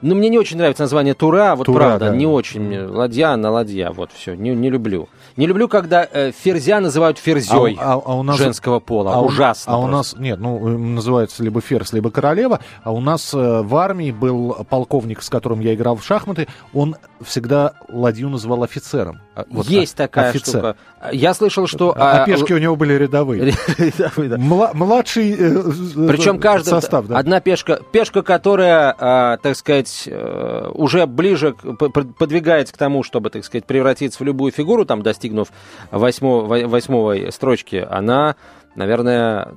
Ну, 0.03 0.15
мне 0.15 0.29
не 0.29 0.39
очень 0.39 0.59
нравится 0.59 0.83
название 0.83 1.15
Тура, 1.15 1.55
вот 1.57 1.65
Тура, 1.65 1.79
правда, 1.79 2.11
да. 2.11 2.17
не 2.17 2.27
очень. 2.27 2.85
Ладья 2.85 3.35
на 3.37 3.51
ладья, 3.51 3.91
вот 3.91 4.13
все, 4.13 4.35
не, 4.35 4.55
не 4.55 4.69
люблю. 4.69 5.09
Не 5.37 5.46
люблю, 5.46 5.68
когда 5.68 6.09
э, 6.11 6.33
ферзя 6.33 6.81
называют 6.81 7.18
ферзей 7.18 7.77
а, 7.79 7.94
а, 7.94 8.03
а 8.03 8.14
у 8.14 8.22
нас, 8.22 8.38
женского 8.38 8.81
пола. 8.81 9.14
А 9.14 9.20
Ужасно. 9.20 9.75
А 9.75 9.79
у 9.79 9.87
нас, 9.87 10.16
нет, 10.16 10.40
ну, 10.40 10.57
э, 10.66 10.79
называется 10.79 11.42
либо 11.42 11.61
ферзь, 11.61 11.92
либо 11.92 12.11
королева. 12.11 12.61
А 12.83 12.92
у 12.92 13.01
нас 13.01 13.35
э, 13.35 13.61
в 13.62 13.77
армии 13.77 14.12
был 14.12 14.64
полковник, 14.70 15.22
с 15.22 15.29
которым 15.29 15.61
я 15.61 15.75
играл 15.75 15.96
в 15.96 16.05
шахматы. 16.05 16.49
Он 16.72 16.96
всегда 17.20 17.75
ладью 17.90 18.31
называл 18.31 18.62
офицером. 18.62 19.20
А, 19.35 19.44
вот 19.51 19.66
Есть 19.66 19.96
так, 19.96 20.11
такая 20.11 20.31
офицер. 20.31 20.61
штука. 20.61 20.77
Я 21.12 21.35
слышал, 21.35 21.66
что... 21.66 21.94
А, 21.94 22.22
а 22.22 22.25
пешки 22.25 22.55
у 22.55 22.59
него 22.59 22.75
были 22.75 22.94
рядовые. 22.94 23.53
Младший 24.16 25.33
э, 25.33 26.09
Причем 26.09 26.40
каждый... 26.40 26.70
Состав, 26.70 27.09
да. 27.09 27.18
Одна 27.18 27.40
пешка, 27.40 27.81
пешка, 27.92 28.22
которая, 28.22 28.94
так 29.37 29.55
сказать, 29.55 30.09
уже 30.72 31.07
ближе 31.07 31.53
подвигается 31.53 32.72
к 32.72 32.79
тому, 32.79 33.03
чтобы, 33.03 33.29
так 33.29 33.44
сказать, 33.44 33.66
превратиться 33.66 34.18
в 34.20 34.27
любую 34.27 34.51
фигуру, 34.51 34.87
там, 34.87 35.03
достичь 35.03 35.26
достигнув 35.27 35.49
восьмой, 35.91 36.67
восьмой 36.67 37.33
строчки, 37.33 37.87
она, 37.89 38.37
наверное, 38.75 39.55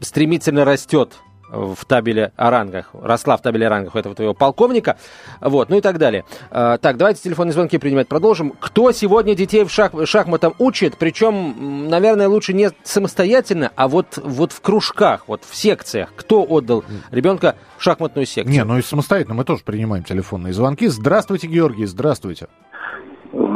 стремительно 0.00 0.64
растет 0.64 1.14
в 1.50 1.78
табеле 1.86 2.32
о 2.36 2.50
рангах, 2.50 2.90
росла 2.92 3.38
в 3.38 3.40
табеле 3.40 3.68
о 3.68 3.70
рангах 3.70 3.96
этого 3.96 4.14
твоего 4.14 4.34
полковника, 4.34 4.98
вот, 5.40 5.70
ну 5.70 5.78
и 5.78 5.80
так 5.80 5.96
далее. 5.96 6.26
А, 6.50 6.76
так, 6.76 6.98
давайте 6.98 7.22
телефонные 7.22 7.54
звонки 7.54 7.78
принимать, 7.78 8.06
продолжим. 8.06 8.52
Кто 8.60 8.92
сегодня 8.92 9.34
детей 9.34 9.64
в 9.64 9.70
шах, 9.70 9.92
шахматам 10.04 10.54
учит, 10.58 10.98
причем, 10.98 11.88
наверное, 11.88 12.28
лучше 12.28 12.52
не 12.52 12.70
самостоятельно, 12.84 13.72
а 13.76 13.88
вот, 13.88 14.18
вот 14.22 14.52
в 14.52 14.60
кружках, 14.60 15.22
вот 15.26 15.42
в 15.48 15.56
секциях. 15.56 16.12
Кто 16.16 16.44
отдал 16.46 16.84
ребенка 17.10 17.54
в 17.78 17.82
шахматную 17.82 18.26
секцию? 18.26 18.52
Не, 18.52 18.64
ну 18.64 18.76
и 18.76 18.82
самостоятельно 18.82 19.34
мы 19.34 19.44
тоже 19.44 19.62
принимаем 19.64 20.04
телефонные 20.04 20.52
звонки. 20.52 20.86
Здравствуйте, 20.88 21.46
Георгий, 21.46 21.86
здравствуйте. 21.86 22.48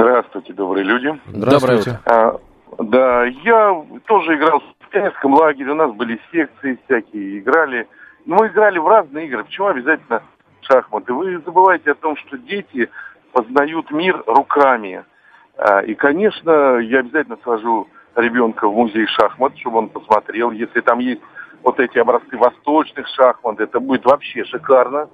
Здравствуйте, 0.02 0.52
добрые 0.52 0.82
люди. 0.82 1.16
Здравствуйте. 1.28 2.00
А, 2.06 2.36
да, 2.78 3.24
я 3.24 3.84
тоже 4.06 4.34
играл 4.34 4.60
в 4.80 4.88
пионерском 4.88 5.34
лагере, 5.34 5.70
у 5.70 5.76
нас 5.76 5.92
были 5.92 6.20
секции 6.32 6.76
всякие, 6.84 7.38
играли. 7.38 7.86
Но 8.26 8.34
мы 8.40 8.48
играли 8.48 8.80
в 8.80 8.88
разные 8.88 9.26
игры. 9.26 9.44
Почему 9.44 9.68
обязательно 9.68 10.24
шахматы? 10.62 11.12
Вы 11.12 11.38
забываете 11.38 11.92
о 11.92 11.94
том, 11.94 12.16
что 12.16 12.36
дети 12.36 12.90
познают 13.32 13.92
мир 13.92 14.24
руками. 14.26 15.04
А, 15.56 15.82
и, 15.82 15.94
конечно, 15.94 16.78
я 16.78 16.98
обязательно 16.98 17.38
свожу 17.44 17.86
ребенка 18.16 18.66
в 18.66 18.74
музей 18.74 19.06
шахмат, 19.06 19.56
чтобы 19.56 19.78
он 19.78 19.88
посмотрел. 19.88 20.50
Если 20.50 20.80
там 20.80 20.98
есть 20.98 21.22
вот 21.62 21.78
эти 21.78 21.98
образцы 21.98 22.36
восточных 22.36 23.06
шахмат, 23.14 23.60
это 23.60 23.78
будет 23.78 24.04
вообще 24.04 24.44
шикарно. 24.46 25.08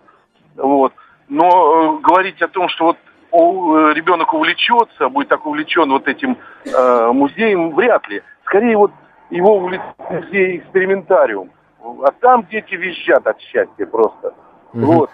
Вот. 0.56 0.94
Но 1.28 1.98
э, 1.98 2.02
говорить 2.02 2.40
о 2.40 2.48
том, 2.48 2.70
что 2.70 2.86
вот 2.86 2.96
ребенок 3.32 4.32
увлечется, 4.32 5.08
будет 5.08 5.28
так 5.28 5.46
увлечен 5.46 5.90
вот 5.90 6.08
этим 6.08 6.36
э, 6.64 7.10
музеем, 7.12 7.74
вряд 7.74 8.08
ли. 8.08 8.22
Скорее 8.44 8.76
вот 8.76 8.92
его 9.30 9.56
увлечет 9.56 9.84
музей 10.10 10.58
экспериментариум. 10.58 11.50
А 11.80 12.10
там 12.20 12.46
дети 12.50 12.74
визжат 12.74 13.26
от 13.26 13.40
счастья 13.40 13.86
просто. 13.86 14.34
Угу. 14.74 14.80
Вот. 14.80 15.10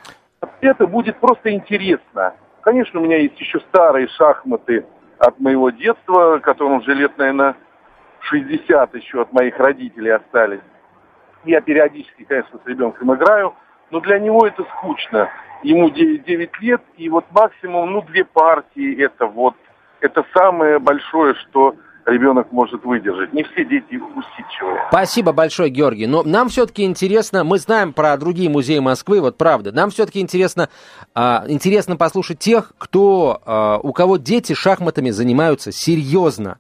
Это 0.61 0.87
будет 0.87 1.19
просто 1.19 1.53
интересно. 1.53 2.35
Конечно, 2.63 3.01
у 3.01 3.05
меня 3.05 3.19
есть 3.19 3.39
еще 3.39 3.61
старые 3.61 4.09
шахматы 4.09 4.87
от 5.19 5.39
моего 5.39 5.71
детства, 5.71 6.39
которым 6.39 6.79
уже 6.79 6.95
лет, 6.95 7.17
наверное, 7.19 7.57
60 8.21 8.95
еще 8.95 9.23
от 9.23 9.33
моих 9.33 9.59
родителей 9.59 10.11
остались. 10.11 10.61
Я 11.45 11.61
периодически, 11.61 12.25
конечно, 12.25 12.59
с 12.63 12.67
ребенком 12.67 13.15
играю, 13.15 13.55
но 13.95 14.01
для 14.01 14.19
него 14.19 14.45
это 14.45 14.65
скучно 14.77 15.31
ему 15.63 15.89
9, 15.89 16.25
9 16.25 16.61
лет, 16.61 16.83
и 16.97 17.09
вот 17.09 17.27
максимум, 17.31 17.93
ну, 17.93 18.03
две 18.03 18.25
партии, 18.25 19.01
это 19.01 19.27
вот, 19.27 19.55
это 20.01 20.25
самое 20.35 20.81
большое, 20.81 21.37
что 21.37 21.77
ребенок 22.05 22.51
может 22.51 22.85
выдержать. 22.85 23.33
Не 23.33 23.45
все 23.45 23.65
дети 23.65 23.95
усидчивые. 23.95 24.83
Спасибо 24.89 25.33
большое, 25.33 25.71
Георгий. 25.71 26.09
Но 26.09 26.25
нам 26.25 26.49
все-таки 26.49 26.85
интересно, 26.85 27.45
мы 27.45 27.59
знаем 27.61 27.93
про 27.93 28.17
другие 28.17 28.51
музеи 28.51 28.81
Москвы, 28.81 29.21
вот 29.21 29.39
правда, 29.39 29.71
нам 29.71 29.91
все-таки 29.91 30.19
интересно, 30.19 30.69
а, 31.15 31.45
интересно 31.47 31.97
послушать 31.97 32.41
тех, 32.41 32.73
кто, 32.79 33.41
а, 33.47 33.79
у 33.79 33.93
кого 33.93 34.17
дети 34.17 34.55
шахматами 34.55 35.11
занимаются 35.11 35.71
серьезно. 35.71 36.59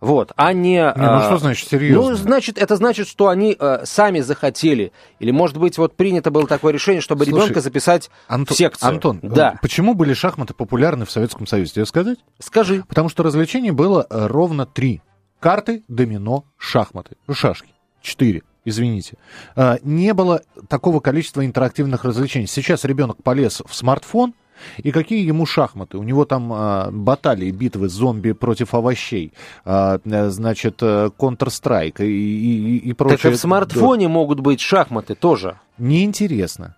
Вот, 0.00 0.32
а 0.36 0.54
не... 0.54 0.76
не 0.76 0.80
ну 0.80 0.92
а, 0.96 1.22
что 1.26 1.38
значит 1.38 1.68
серьезно? 1.68 2.10
Ну, 2.10 2.16
значит, 2.16 2.56
это 2.56 2.76
значит, 2.76 3.06
что 3.06 3.28
они 3.28 3.54
э, 3.58 3.84
сами 3.84 4.20
захотели. 4.20 4.92
Или, 5.18 5.30
может 5.30 5.58
быть, 5.58 5.76
вот 5.76 5.94
принято 5.94 6.30
было 6.30 6.46
такое 6.46 6.72
решение, 6.72 7.02
чтобы 7.02 7.26
Слушай, 7.26 7.42
ребенка 7.42 7.60
записать 7.60 8.10
Антон, 8.26 8.54
в 8.54 8.58
секцию. 8.58 8.88
Антон, 8.88 9.20
да. 9.22 9.58
почему 9.60 9.92
были 9.94 10.14
шахматы 10.14 10.54
популярны 10.54 11.04
в 11.04 11.10
Советском 11.10 11.46
Союзе? 11.46 11.72
Тебе 11.72 11.86
сказать? 11.86 12.18
Скажи. 12.38 12.82
Потому 12.88 13.10
что 13.10 13.22
развлечений 13.22 13.72
было 13.72 14.06
э, 14.08 14.26
ровно 14.26 14.64
три. 14.64 15.02
Карты, 15.38 15.84
домино, 15.86 16.44
шахматы. 16.56 17.16
Ну, 17.26 17.34
шашки. 17.34 17.74
Четыре 18.00 18.42
извините, 18.64 19.16
э, 19.56 19.76
не 19.82 20.12
было 20.14 20.42
такого 20.68 21.00
количества 21.00 21.44
интерактивных 21.44 22.04
развлечений. 22.04 22.46
Сейчас 22.46 22.84
ребенок 22.84 23.22
полез 23.22 23.62
в 23.66 23.74
смартфон, 23.74 24.34
и 24.78 24.90
какие 24.90 25.26
ему 25.26 25.46
шахматы? 25.46 25.98
У 25.98 26.02
него 26.02 26.24
там 26.24 26.52
а, 26.52 26.90
баталии, 26.90 27.50
битвы, 27.50 27.88
зомби 27.88 28.32
против 28.32 28.74
овощей, 28.74 29.32
а, 29.64 29.98
значит, 30.04 30.82
э, 30.82 31.10
Counter-Strike 31.18 32.04
и, 32.04 32.04
и, 32.04 32.76
и 32.78 32.92
прочее. 32.92 33.18
Так 33.18 33.32
и 33.32 33.34
в 33.34 33.38
смартфоне 33.38 34.06
да. 34.06 34.12
могут 34.12 34.40
быть 34.40 34.60
шахматы 34.60 35.14
тоже. 35.14 35.58
Неинтересно. 35.78 36.76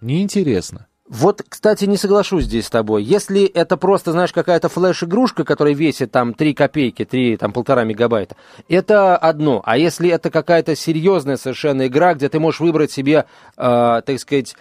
Неинтересно. 0.00 0.86
Вот, 1.08 1.42
кстати, 1.48 1.84
не 1.84 1.96
соглашусь 1.96 2.44
здесь 2.44 2.66
с 2.66 2.70
тобой. 2.70 3.04
Если 3.04 3.44
это 3.44 3.76
просто, 3.76 4.10
знаешь, 4.10 4.32
какая-то 4.32 4.68
флеш-игрушка, 4.68 5.44
которая 5.44 5.72
весит 5.72 6.10
там 6.10 6.34
3 6.34 6.54
копейки, 6.54 7.04
3, 7.04 7.36
там, 7.36 7.52
полтора 7.52 7.84
мегабайта, 7.84 8.34
это 8.68 9.16
одно. 9.16 9.62
А 9.64 9.78
если 9.78 10.10
это 10.10 10.30
какая-то 10.30 10.74
серьезная 10.74 11.36
совершенно 11.36 11.86
игра, 11.86 12.14
где 12.14 12.28
ты 12.28 12.40
можешь 12.40 12.60
выбрать 12.60 12.90
себе, 12.90 13.26
э, 13.56 14.02
так 14.04 14.18
сказать, 14.18 14.56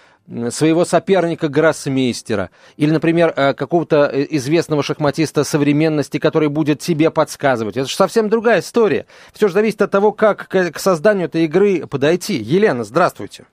своего 0.49 0.85
соперника 0.85 1.47
гроссмейстера, 1.49 2.49
или, 2.77 2.91
например, 2.91 3.33
э, 3.35 3.53
какого-то 3.53 4.09
э, 4.11 4.25
известного 4.31 4.83
шахматиста 4.83 5.43
современности, 5.43 6.17
который 6.17 6.49
будет 6.49 6.79
тебе 6.79 7.11
подсказывать. 7.11 7.77
Это 7.77 7.87
же 7.87 7.95
совсем 7.95 8.29
другая 8.29 8.61
история. 8.61 9.05
Все 9.33 9.47
же 9.47 9.53
зависит 9.53 9.81
от 9.81 9.91
того, 9.91 10.11
как 10.11 10.47
к 10.47 10.79
созданию 10.79 11.25
этой 11.25 11.45
игры 11.45 11.85
подойти. 11.87 12.35
Елена, 12.35 12.83
здравствуйте. 12.83 13.45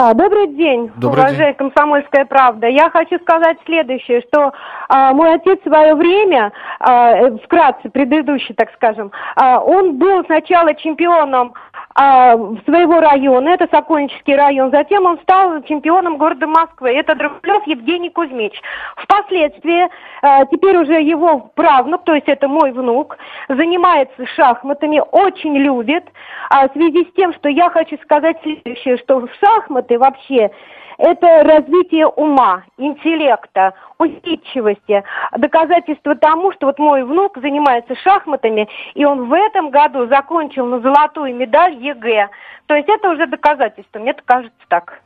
Добрый 0.00 0.46
день, 0.54 0.90
Добрый 0.96 1.24
уважаемая 1.24 1.52
комсомольская 1.52 2.24
правда. 2.24 2.66
Я 2.66 2.88
хочу 2.88 3.18
сказать 3.18 3.58
следующее, 3.66 4.22
что 4.22 4.50
а, 4.88 5.12
мой 5.12 5.34
отец 5.34 5.60
в 5.60 5.68
свое 5.68 5.94
время, 5.94 6.52
а, 6.78 7.12
э, 7.16 7.36
вкратце, 7.44 7.90
предыдущий, 7.90 8.54
так 8.54 8.72
скажем, 8.76 9.12
а, 9.36 9.60
он 9.60 9.98
был 9.98 10.24
сначала 10.24 10.74
чемпионом 10.74 11.52
а, 11.94 12.34
своего 12.64 13.00
района, 13.00 13.50
это 13.50 13.68
Сокольнический 13.70 14.36
район. 14.36 14.70
Затем 14.70 15.04
он 15.04 15.18
стал 15.20 15.60
чемпионом 15.64 16.16
города 16.16 16.46
Москвы. 16.46 16.90
Это 16.90 17.14
Драгулев 17.14 17.66
Евгений 17.66 18.10
Кузьмич. 18.10 18.54
Впоследствии, 18.96 19.88
а, 20.22 20.46
теперь 20.46 20.76
уже 20.76 21.02
его 21.02 21.50
правнук, 21.54 22.04
то 22.04 22.14
есть 22.14 22.28
это 22.28 22.48
мой 22.48 22.72
внук, 22.72 23.18
занимается 23.48 24.24
шахматами, 24.34 25.02
очень 25.10 25.58
любит. 25.58 26.04
А 26.48 26.68
в 26.68 26.72
связи 26.72 27.04
с 27.04 27.12
тем, 27.14 27.34
что 27.34 27.48
я 27.48 27.68
хочу 27.70 27.98
сказать 28.02 28.38
следующее, 28.42 28.96
что 28.98 29.26
шахматы 29.40 29.89
вообще 29.98 30.50
это 31.00 31.42
развитие 31.44 32.06
ума, 32.06 32.64
интеллекта, 32.76 33.72
усидчивости. 33.98 35.02
Доказательство 35.36 36.14
тому, 36.14 36.52
что 36.52 36.66
вот 36.66 36.78
мой 36.78 37.04
внук 37.04 37.38
занимается 37.38 37.94
шахматами, 37.96 38.68
и 38.94 39.04
он 39.06 39.28
в 39.28 39.32
этом 39.32 39.70
году 39.70 40.06
закончил 40.08 40.66
на 40.66 40.80
золотую 40.80 41.34
медаль 41.34 41.74
ЕГЭ. 41.74 42.28
То 42.66 42.74
есть 42.74 42.88
это 42.88 43.10
уже 43.10 43.26
доказательство, 43.26 43.98
мне 43.98 44.14
кажется 44.26 44.60
так. 44.68 45.00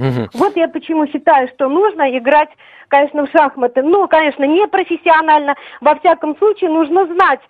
Угу. 0.00 0.28
Вот 0.32 0.56
я 0.56 0.66
почему 0.68 1.06
считаю, 1.06 1.48
что 1.48 1.68
нужно 1.68 2.16
играть, 2.16 2.48
конечно, 2.88 3.26
в 3.26 3.30
шахматы. 3.30 3.82
Ну, 3.82 4.08
конечно, 4.08 4.44
не 4.44 4.66
профессионально. 4.66 5.54
Во 5.82 5.94
всяком 5.96 6.36
случае, 6.38 6.70
нужно 6.70 7.06
знать, 7.06 7.40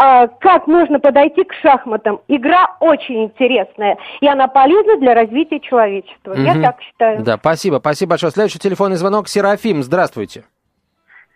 э, 0.00 0.28
как 0.38 0.68
можно 0.68 1.00
подойти 1.00 1.42
к 1.42 1.52
шахматам. 1.54 2.20
Игра 2.28 2.76
очень 2.78 3.24
интересная, 3.24 3.98
и 4.20 4.28
она 4.28 4.46
полезна 4.46 4.98
для 4.98 5.14
развития 5.14 5.58
человечества. 5.58 6.32
Угу. 6.32 6.40
Я 6.40 6.54
так 6.62 6.80
считаю. 6.80 7.22
Да, 7.24 7.36
спасибо, 7.38 7.78
спасибо 7.78 8.10
большое. 8.10 8.30
Следующий 8.30 8.60
телефонный 8.60 8.96
звонок. 8.96 9.28
Серафим, 9.28 9.82
здравствуйте. 9.82 10.44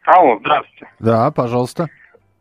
Алло, 0.07 0.39
здравствуйте. 0.39 0.89
Да, 1.01 1.31
пожалуйста. 1.33 1.89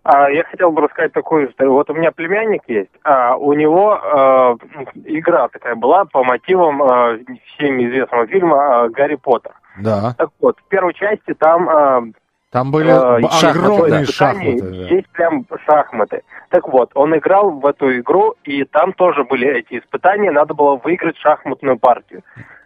А, 0.04 0.30
я 0.30 0.44
хотел 0.46 0.72
бы 0.72 0.82
рассказать 0.82 1.14
такую 1.14 1.50
историю. 1.50 1.74
Вот 1.74 1.90
у 1.90 1.94
меня 1.94 2.12
племянник 2.12 2.64
есть, 2.68 2.92
а 3.04 3.36
у 3.36 3.54
него 3.54 4.00
э, 4.02 4.56
игра 5.06 5.50
такая 5.50 5.76
была 5.76 6.06
по 6.06 6.24
мотивам 6.24 6.82
э, 6.82 7.20
всем 7.46 7.84
известного 7.86 8.26
фильма 8.28 8.86
э, 8.86 8.90
«Гарри 8.90 9.16
Поттер». 9.16 9.54
Да. 9.80 10.14
Так 10.18 10.30
вот, 10.40 10.58
в 10.58 10.68
первой 10.70 10.94
части 10.94 11.34
там 11.34 11.70
э, 11.70 12.12
Там 12.50 12.72
были 12.72 12.90
э, 12.90 13.22
шахматы, 13.30 13.48
огромные 13.48 14.04
испытания, 14.04 14.58
шахматы. 14.58 14.72
да. 14.72 14.96
Есть 14.96 15.10
прям 15.10 15.46
шахматы. 15.66 16.24
Так 16.50 16.68
вот, 16.70 16.92
он 16.96 17.18
играл 17.18 17.52
в 17.52 17.66
эту 17.66 17.98
игру, 18.00 18.36
и 18.46 18.64
там 18.64 18.94
тоже 18.94 19.26
были 19.26 19.48
эти 19.50 19.80
испытания, 19.80 20.32
надо 20.32 20.54
было 20.54 20.78
выиграть 20.78 21.18
шахматную 21.18 21.78
партию. 21.78 22.24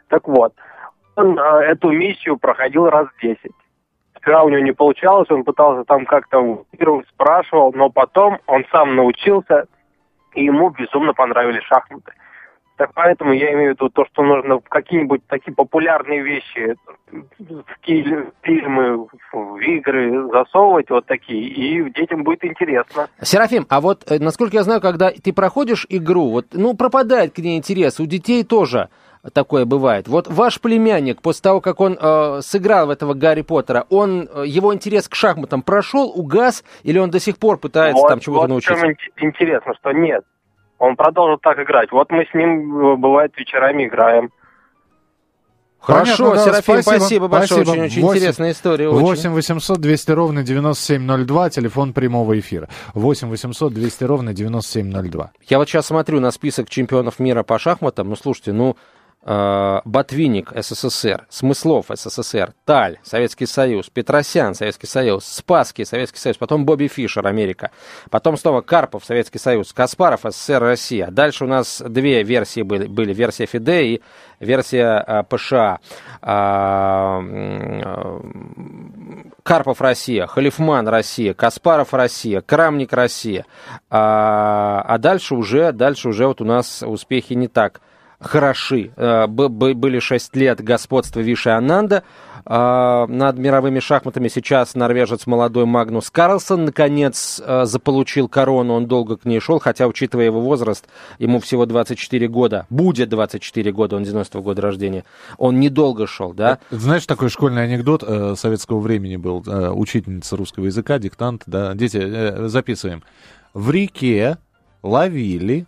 Так 0.07 0.27
вот, 0.27 0.53
он 1.15 1.37
э, 1.39 1.41
эту 1.65 1.91
миссию 1.91 2.37
проходил 2.37 2.89
раз 2.89 3.07
10. 3.21 3.39
Сперва 4.23 4.43
у 4.43 4.49
него 4.49 4.62
не 4.62 4.71
получалось, 4.71 5.29
он 5.29 5.43
пытался 5.43 5.83
там 5.83 6.05
как-то 6.05 6.63
спрашивал, 7.09 7.73
но 7.73 7.89
потом 7.89 8.39
он 8.47 8.63
сам 8.71 8.95
научился, 8.95 9.65
и 10.33 10.45
ему 10.45 10.69
безумно 10.69 11.13
понравились 11.13 11.63
шахматы. 11.63 12.13
Так 12.77 12.91
поэтому 12.95 13.33
я 13.33 13.53
имею 13.53 13.71
в 13.71 13.75
виду 13.75 13.89
то, 13.89 14.05
что 14.05 14.23
нужно 14.23 14.59
в 14.59 14.63
какие-нибудь 14.69 15.27
такие 15.27 15.53
популярные 15.53 16.23
вещи, 16.23 16.75
фильмы, 18.41 19.07
в 19.33 19.57
игры 19.57 20.27
засовывать 20.31 20.89
вот 20.89 21.05
такие, 21.05 21.43
и 21.43 21.91
детям 21.91 22.23
будет 22.23 22.45
интересно. 22.45 23.09
Серафим, 23.21 23.65
а 23.69 23.81
вот, 23.81 24.09
э, 24.09 24.19
насколько 24.19 24.55
я 24.55 24.63
знаю, 24.63 24.79
когда 24.79 25.12
ты 25.12 25.33
проходишь 25.33 25.86
игру, 25.89 26.29
вот, 26.29 26.47
ну, 26.53 26.75
пропадает 26.75 27.36
к 27.36 27.39
ней 27.39 27.57
интерес, 27.57 27.99
у 27.99 28.05
детей 28.05 28.43
тоже 28.45 28.89
такое 29.31 29.65
бывает. 29.65 30.07
Вот 30.07 30.27
ваш 30.27 30.59
племянник, 30.59 31.21
после 31.21 31.41
того, 31.43 31.62
как 31.62 31.79
он 31.79 31.97
э, 31.99 32.41
сыграл 32.41 32.88
в 32.88 32.89
этого 32.89 33.13
Гарри 33.13 33.41
Поттера, 33.41 33.86
он, 33.89 34.27
э, 34.33 34.43
его 34.45 34.73
интерес 34.73 35.07
к 35.07 35.15
шахматам 35.15 35.62
прошел, 35.62 36.12
угас, 36.13 36.63
или 36.83 36.99
он 36.99 37.09
до 37.09 37.19
сих 37.19 37.38
пор 37.38 37.57
пытается 37.57 38.01
вот, 38.01 38.09
там 38.09 38.19
чего-то 38.19 38.53
вот 38.53 38.62
в 38.63 38.65
чем 38.65 38.79
научиться? 38.79 39.07
ин- 39.21 39.27
интересно, 39.29 39.73
что 39.79 39.91
нет. 39.91 40.23
Он 40.79 40.95
продолжил 40.97 41.38
так 41.38 41.57
играть. 41.59 41.91
Вот 41.91 42.12
мы 42.12 42.25
с 42.29 42.33
ним, 42.33 42.93
э, 42.93 42.95
бывает, 42.97 43.31
вечерами 43.38 43.86
играем. 43.88 44.29
Хорошо, 45.79 46.29
Понятно, 46.31 46.36
да, 46.36 46.43
Серафим, 46.62 46.81
спасибо, 46.81 46.97
спасибо, 46.97 47.27
большое, 47.27 47.65
спасибо. 47.65 47.71
очень-очень 47.83 48.01
Восемь- 48.03 48.17
интересная 48.19 48.51
история. 48.51 48.88
очень. 48.89 49.01
8 49.01 49.31
800 49.33 49.79
200 49.81 50.12
ровно 50.12 50.41
9702, 50.43 51.49
телефон 51.49 51.91
прямого 51.91 52.39
эфира. 52.39 52.69
8 52.93 53.27
800 53.29 53.73
200 53.73 54.03
ровно 54.05 54.33
9702. 54.33 55.31
Я 55.49 55.57
вот 55.57 55.67
сейчас 55.67 55.88
смотрю 55.88 56.21
на 56.21 56.31
список 56.31 56.69
чемпионов 56.69 57.19
мира 57.19 57.43
по 57.43 57.59
шахматам. 57.59 58.07
Ну, 58.09 58.15
слушайте, 58.15 58.53
ну, 58.53 58.77
Ботвинник, 59.25 60.51
СССР, 60.53 61.25
Смыслов, 61.29 61.86
СССР, 61.93 62.53
Таль, 62.65 62.99
Советский 63.03 63.45
Союз, 63.45 63.89
Петросян, 63.89 64.53
Советский 64.53 64.88
Союз, 64.88 65.25
Спасский, 65.25 65.86
Советский 65.86 66.19
Союз, 66.19 66.38
потом 66.38 66.65
Бобби 66.65 66.88
Фишер, 66.88 67.25
Америка, 67.25 67.71
потом 68.09 68.36
снова 68.36 68.59
Карпов, 68.62 69.05
Советский 69.05 69.39
Союз, 69.39 69.71
Каспаров, 69.71 70.21
СССР, 70.23 70.59
Россия. 70.62 71.07
Дальше 71.09 71.45
у 71.45 71.47
нас 71.47 71.81
две 71.86 72.23
версии 72.23 72.63
были, 72.63 72.86
были 72.88 73.13
версия 73.13 73.45
ФИДЕ 73.45 73.86
и 73.86 74.01
версия 74.41 75.03
э, 75.07 75.23
ПША. 75.23 75.79
М, 76.21 77.83
Карпов 79.43 79.81
Россия, 79.81 80.25
Халифман 80.27 80.88
Россия, 80.88 81.33
Каспаров 81.33 81.93
Россия, 81.93 82.41
Крамник 82.41 82.93
Россия. 82.93 83.45
А, 83.89 84.83
а 84.86 84.97
дальше 84.97 85.36
уже, 85.36 85.71
дальше 85.71 86.09
уже 86.09 86.27
вот 86.27 86.41
у 86.41 86.45
нас 86.45 86.83
успехи 86.83 87.33
не 87.33 87.47
так 87.47 87.81
хороши. 88.25 88.91
Э, 88.95 89.27
Были 89.27 89.99
шесть 89.99 90.36
лет 90.36 90.63
господства 90.63 91.19
Виши 91.19 91.49
Ананда 91.49 92.03
э, 92.45 93.05
над 93.07 93.38
мировыми 93.38 93.79
шахматами. 93.79 94.27
Сейчас 94.27 94.75
норвежец 94.75 95.27
молодой 95.27 95.65
Магнус 95.65 96.09
Карлсон 96.09 96.65
наконец 96.65 97.41
э, 97.45 97.65
заполучил 97.65 98.27
корону. 98.27 98.73
Он 98.73 98.88
долго 98.88 99.17
к 99.17 99.25
ней 99.25 99.39
шел, 99.39 99.59
хотя, 99.59 99.88
учитывая 99.88 100.25
его 100.25 100.41
возраст, 100.41 100.88
ему 101.19 101.39
всего 101.39 101.65
24 101.65 102.27
года. 102.27 102.65
Будет 102.69 103.09
24 103.09 103.71
года, 103.71 103.95
он 103.95 104.03
90-го 104.03 104.41
года 104.41 104.62
рождения. 104.62 105.03
Он 105.38 105.59
недолго 105.59 106.07
шел, 106.07 106.33
да? 106.33 106.59
Знаешь, 106.71 107.05
такой 107.05 107.29
школьный 107.29 107.63
анекдот 107.63 108.03
советского 108.39 108.79
времени 108.79 109.17
был. 109.17 109.43
Учительница 109.73 110.36
русского 110.36 110.65
языка, 110.65 110.99
диктант, 110.99 111.43
да. 111.45 111.73
Дети, 111.73 112.47
записываем. 112.47 113.03
В 113.53 113.69
реке 113.71 114.38
ловили 114.81 115.65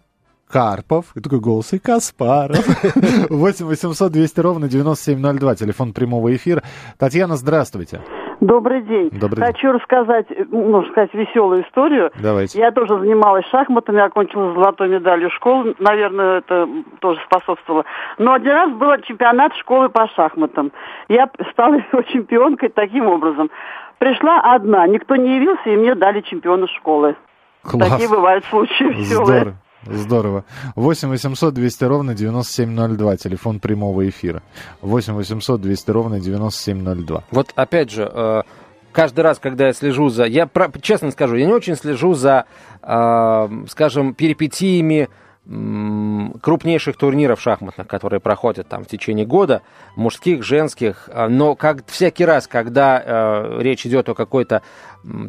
Карпов, 0.55 1.07
и 1.15 1.19
такой 1.19 1.41
голос, 1.41 1.73
и 1.73 1.79
Каспаров. 1.79 2.65
8 3.29 3.65
800 3.65 4.09
200 4.09 4.39
ровно 4.39 4.69
9702, 4.69 5.55
телефон 5.55 5.91
прямого 5.91 6.33
эфира. 6.33 6.61
Татьяна, 6.97 7.35
здравствуйте. 7.35 7.99
Добрый 8.39 8.81
день. 8.83 9.09
Добрый 9.09 9.43
день. 9.43 9.53
Хочу 9.53 9.73
рассказать, 9.73 10.27
э, 10.29 10.45
можно 10.49 10.89
сказать, 10.91 11.13
веселую 11.13 11.65
историю. 11.65 12.09
Давайте. 12.21 12.57
Я 12.57 12.71
тоже 12.71 12.97
занималась 12.97 13.45
шахматами, 13.47 13.99
окончила 13.99 14.53
золотой 14.53 14.87
медалью 14.87 15.29
школы. 15.31 15.75
Наверное, 15.79 16.37
это 16.37 16.69
тоже 16.99 17.19
способствовало. 17.25 17.83
Но 18.17 18.31
один 18.31 18.53
раз 18.53 18.71
был 18.71 18.95
чемпионат 19.05 19.53
школы 19.55 19.89
по 19.89 20.07
шахматам. 20.15 20.71
Я 21.09 21.29
стала 21.51 21.73
его 21.91 22.01
чемпионкой 22.03 22.69
таким 22.69 23.07
образом. 23.07 23.49
Пришла 23.97 24.39
одна, 24.39 24.87
никто 24.87 25.17
не 25.17 25.35
явился, 25.35 25.69
и 25.69 25.75
мне 25.75 25.95
дали 25.95 26.21
чемпиона 26.21 26.67
школы. 26.77 27.17
Класс. 27.61 27.89
Такие 27.89 28.07
бывают 28.07 28.45
случаи 28.45 28.85
веселые. 28.85 29.25
Здорово. 29.25 29.55
Здорово. 29.85 30.45
8 30.75 31.09
800 31.09 31.53
200 31.53 31.83
ровно 31.83 32.15
9702, 32.15 33.17
телефон 33.17 33.59
прямого 33.59 34.07
эфира. 34.07 34.41
8 34.81 35.13
800 35.13 35.61
200 35.61 35.91
ровно 35.91 36.19
9702. 36.19 37.23
Вот 37.31 37.51
опять 37.55 37.91
же, 37.91 38.09
э, 38.11 38.41
каждый 38.91 39.21
раз, 39.21 39.39
когда 39.39 39.67
я 39.67 39.73
слежу 39.73 40.09
за... 40.09 40.25
Я 40.25 40.49
честно 40.81 41.11
скажу, 41.11 41.35
я 41.35 41.45
не 41.45 41.53
очень 41.53 41.75
слежу 41.75 42.13
за, 42.13 42.45
э, 42.81 43.49
скажем, 43.67 44.13
перипетиями 44.13 45.09
крупнейших 45.47 46.97
турниров 46.97 47.39
шахматных, 47.39 47.87
которые 47.87 48.19
проходят 48.19 48.67
там 48.67 48.83
в 48.83 48.87
течение 48.87 49.27
года, 49.27 49.61
мужских, 49.95 50.43
женских, 50.43 51.07
А, 51.13 51.29
но 51.29 51.55
как 51.55 51.85
всякий 51.87 52.25
раз, 52.25 52.47
когда 52.47 53.01
э, 53.05 53.61
речь 53.61 53.85
идет 53.85 54.09
о 54.09 54.15
какой-то 54.15 54.63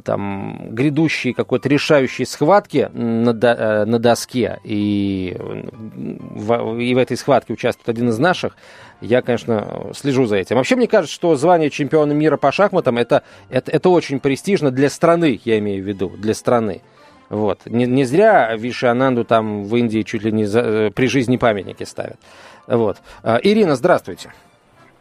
там 0.04 0.70
грядущей 0.70 1.34
какой-то 1.34 1.68
решающей 1.68 2.24
схватке 2.24 2.88
на, 2.94 3.34
до- 3.34 3.48
э, 3.48 3.84
на 3.84 3.98
доске, 3.98 4.58
и 4.64 5.36
в, 5.38 6.78
и 6.80 6.94
в 6.94 6.98
этой 6.98 7.18
схватке 7.18 7.52
участвует 7.52 7.90
один 7.90 8.08
из 8.08 8.18
наших, 8.18 8.56
я, 9.02 9.20
конечно, 9.20 9.90
слежу 9.94 10.24
за 10.24 10.36
этим. 10.36 10.56
Вообще, 10.56 10.76
мне 10.76 10.86
кажется, 10.86 11.14
что 11.14 11.36
звание 11.36 11.68
чемпиона 11.68 12.12
мира 12.12 12.38
по 12.38 12.52
шахматам 12.52 12.96
это, 12.96 13.22
это, 13.50 13.70
это 13.70 13.90
очень 13.90 14.18
престижно 14.18 14.70
для 14.70 14.88
страны, 14.88 15.38
я 15.44 15.58
имею 15.58 15.84
в 15.84 15.86
виду, 15.86 16.08
для 16.16 16.32
страны. 16.32 16.80
Вот. 17.30 17.60
Не, 17.66 17.86
не 17.86 18.04
зря 18.04 18.54
Виши 18.56 18.86
Ананду 18.86 19.24
там 19.24 19.64
в 19.64 19.74
Индии 19.76 20.02
чуть 20.02 20.22
ли 20.22 20.32
не 20.32 20.44
за- 20.44 20.60
э, 20.60 20.90
при 20.90 21.06
жизни 21.08 21.36
памятники 21.36 21.84
ставят. 21.84 22.18
Вот. 22.66 22.98
А, 23.22 23.38
Ирина, 23.42 23.74
здравствуйте. 23.74 24.30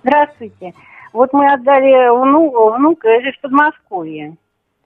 Здравствуйте. 0.04 0.74
Вот 1.14 1.34
мы 1.34 1.52
отдали 1.52 2.10
вну, 2.10 2.72
внука, 2.76 3.08
это 3.10 3.30
из 3.30 3.38
Подмосковья. 3.42 4.36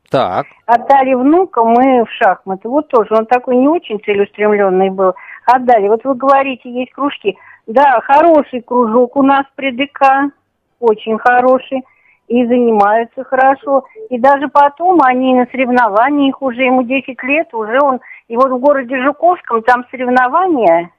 Так, 0.09 0.47
Отдали 0.65 1.13
внука 1.13 1.63
мы 1.63 2.03
в 2.03 2.09
шахматы. 2.11 2.67
Вот 2.67 2.87
тоже, 2.87 3.13
он 3.13 3.25
такой 3.27 3.55
не 3.57 3.67
очень 3.67 3.99
целеустремленный 4.03 4.89
был. 4.89 5.13
Отдали. 5.45 5.87
Вот 5.87 6.03
вы 6.03 6.15
говорите, 6.15 6.69
есть 6.71 6.91
кружки. 6.93 7.37
Да, 7.67 7.99
хороший 8.01 8.61
кружок 8.61 9.15
у 9.17 9.21
нас 9.23 9.45
при 9.55 9.71
ДК, 9.71 10.33
очень 10.79 11.17
хороший. 11.19 11.83
И 12.29 12.45
занимаются 12.45 13.23
хорошо. 13.23 13.85
И 14.09 14.19
даже 14.19 14.47
потом 14.47 14.99
они 15.03 15.33
на 15.33 15.45
соревнованиях 15.47 16.41
уже, 16.41 16.61
ему 16.61 16.83
10 16.83 17.21
лет, 17.23 17.53
уже 17.53 17.79
он... 17.81 17.99
И 18.27 18.37
вот 18.37 18.51
в 18.51 18.59
городе 18.59 19.01
Жуковском 19.03 19.63
там 19.63 19.83
соревнования, 19.89 20.91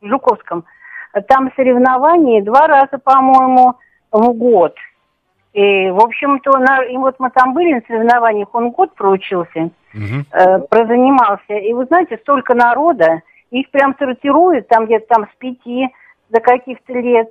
в 0.00 0.06
Жуковском, 0.06 0.64
там 1.26 1.50
соревнования 1.56 2.42
два 2.44 2.68
раза, 2.68 2.98
по-моему, 3.02 3.74
в 4.12 4.32
год. 4.34 4.76
И, 5.52 5.90
в 5.90 5.98
общем-то, 5.98 6.58
на- 6.58 6.84
и 6.84 6.96
вот 6.96 7.16
мы 7.18 7.30
там 7.30 7.54
были 7.54 7.74
на 7.74 7.80
соревнованиях, 7.88 8.54
он 8.54 8.70
год 8.70 8.94
проучился, 8.94 9.70
э, 10.32 10.58
прозанимался. 10.70 11.54
И 11.54 11.72
вы 11.72 11.86
знаете, 11.86 12.18
столько 12.18 12.54
народа, 12.54 13.22
их 13.50 13.68
прям 13.70 13.96
сортируют, 13.98 14.68
там 14.68 14.86
где-то 14.86 15.06
там 15.08 15.26
с 15.26 15.36
пяти 15.38 15.88
до 16.30 16.40
каких-то 16.40 16.92
лет, 16.92 17.28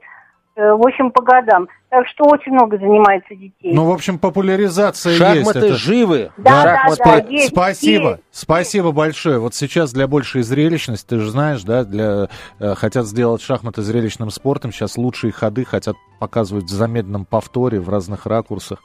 в 0.58 0.88
общем, 0.88 1.12
по 1.12 1.22
годам. 1.22 1.68
Так 1.90 2.08
что 2.08 2.26
очень 2.26 2.52
много 2.52 2.78
занимается 2.78 3.30
детей. 3.36 3.74
Ну, 3.74 3.86
в 3.86 3.92
общем, 3.94 4.20
популяризация 4.20 5.12
есть. 5.12 5.20
шахматы 5.24 5.60
Это- 5.60 5.76
живы. 5.76 6.32
Да, 6.38 6.64
да, 6.64 6.76
Шахматы- 6.90 6.98
да, 7.04 7.20
Спа- 7.20 7.32
есть, 7.32 7.50
Спасибо, 7.50 8.10
есть. 8.10 8.22
спасибо 8.32 8.92
большое. 8.92 9.40
Вот 9.40 9.54
сейчас 9.56 9.94
для 9.94 10.08
большей 10.08 10.42
зрелищности, 10.42 11.06
ты 11.08 11.20
же 11.20 11.30
знаешь, 11.32 11.64
да, 11.64 11.84
для, 11.86 12.28
э, 12.60 12.76
хотят 12.76 13.06
сделать 13.06 13.42
шахматы 13.42 13.84
зрелищным 13.84 14.32
спортом, 14.32 14.72
сейчас 14.74 14.98
лучшие 14.98 15.32
ходы 15.32 15.64
хотят 15.64 15.96
показывать 16.20 16.66
в 16.66 16.70
замедленном 16.70 17.24
повторе, 17.26 17.80
в 17.80 17.90
разных 17.90 18.26
ракурсах. 18.26 18.80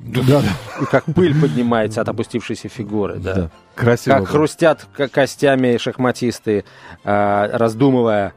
Да, 0.00 0.20
да, 0.22 0.42
И 0.80 0.84
как 0.86 1.04
пыль 1.06 1.38
поднимается 1.40 2.00
от 2.00 2.08
опустившейся 2.08 2.68
фигуры, 2.68 3.16
да. 3.16 3.34
да. 3.34 3.50
Красиво. 3.74 4.14
Как 4.14 4.22
было. 4.22 4.28
хрустят 4.30 4.86
костями 5.12 5.76
шахматисты, 5.76 6.64
а, 7.04 7.48
раздумывая, 7.52 8.32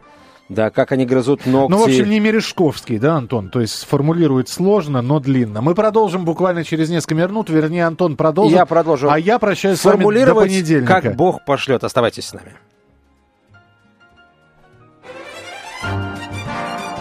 Да, 0.51 0.69
как 0.69 0.91
они 0.91 1.05
грызут 1.05 1.45
ногти. 1.45 1.71
Ну, 1.71 1.77
в 1.77 1.83
общем, 1.83 2.09
не 2.09 2.19
Мережковский, 2.19 2.99
да, 2.99 3.15
Антон? 3.15 3.49
То 3.49 3.61
есть 3.61 3.73
сформулирует 3.73 4.49
сложно, 4.49 5.01
но 5.01 5.21
длинно. 5.21 5.61
Мы 5.61 5.75
продолжим 5.75 6.25
буквально 6.25 6.65
через 6.65 6.89
несколько 6.89 7.15
минут. 7.15 7.49
Вернее, 7.49 7.85
Антон 7.85 8.17
продолжит. 8.17 8.57
Я 8.57 8.65
продолжу. 8.65 9.09
А 9.09 9.17
я 9.17 9.39
прощаюсь 9.39 9.79
с 9.79 9.85
вами 9.85 10.03
до 10.25 10.35
понедельника. 10.35 11.01
как 11.01 11.15
Бог 11.15 11.45
пошлет. 11.45 11.83
Оставайтесь 11.85 12.25
с 12.25 12.33
нами. 12.33 12.53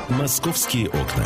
«Московские 0.08 0.88
окна». 0.88 1.24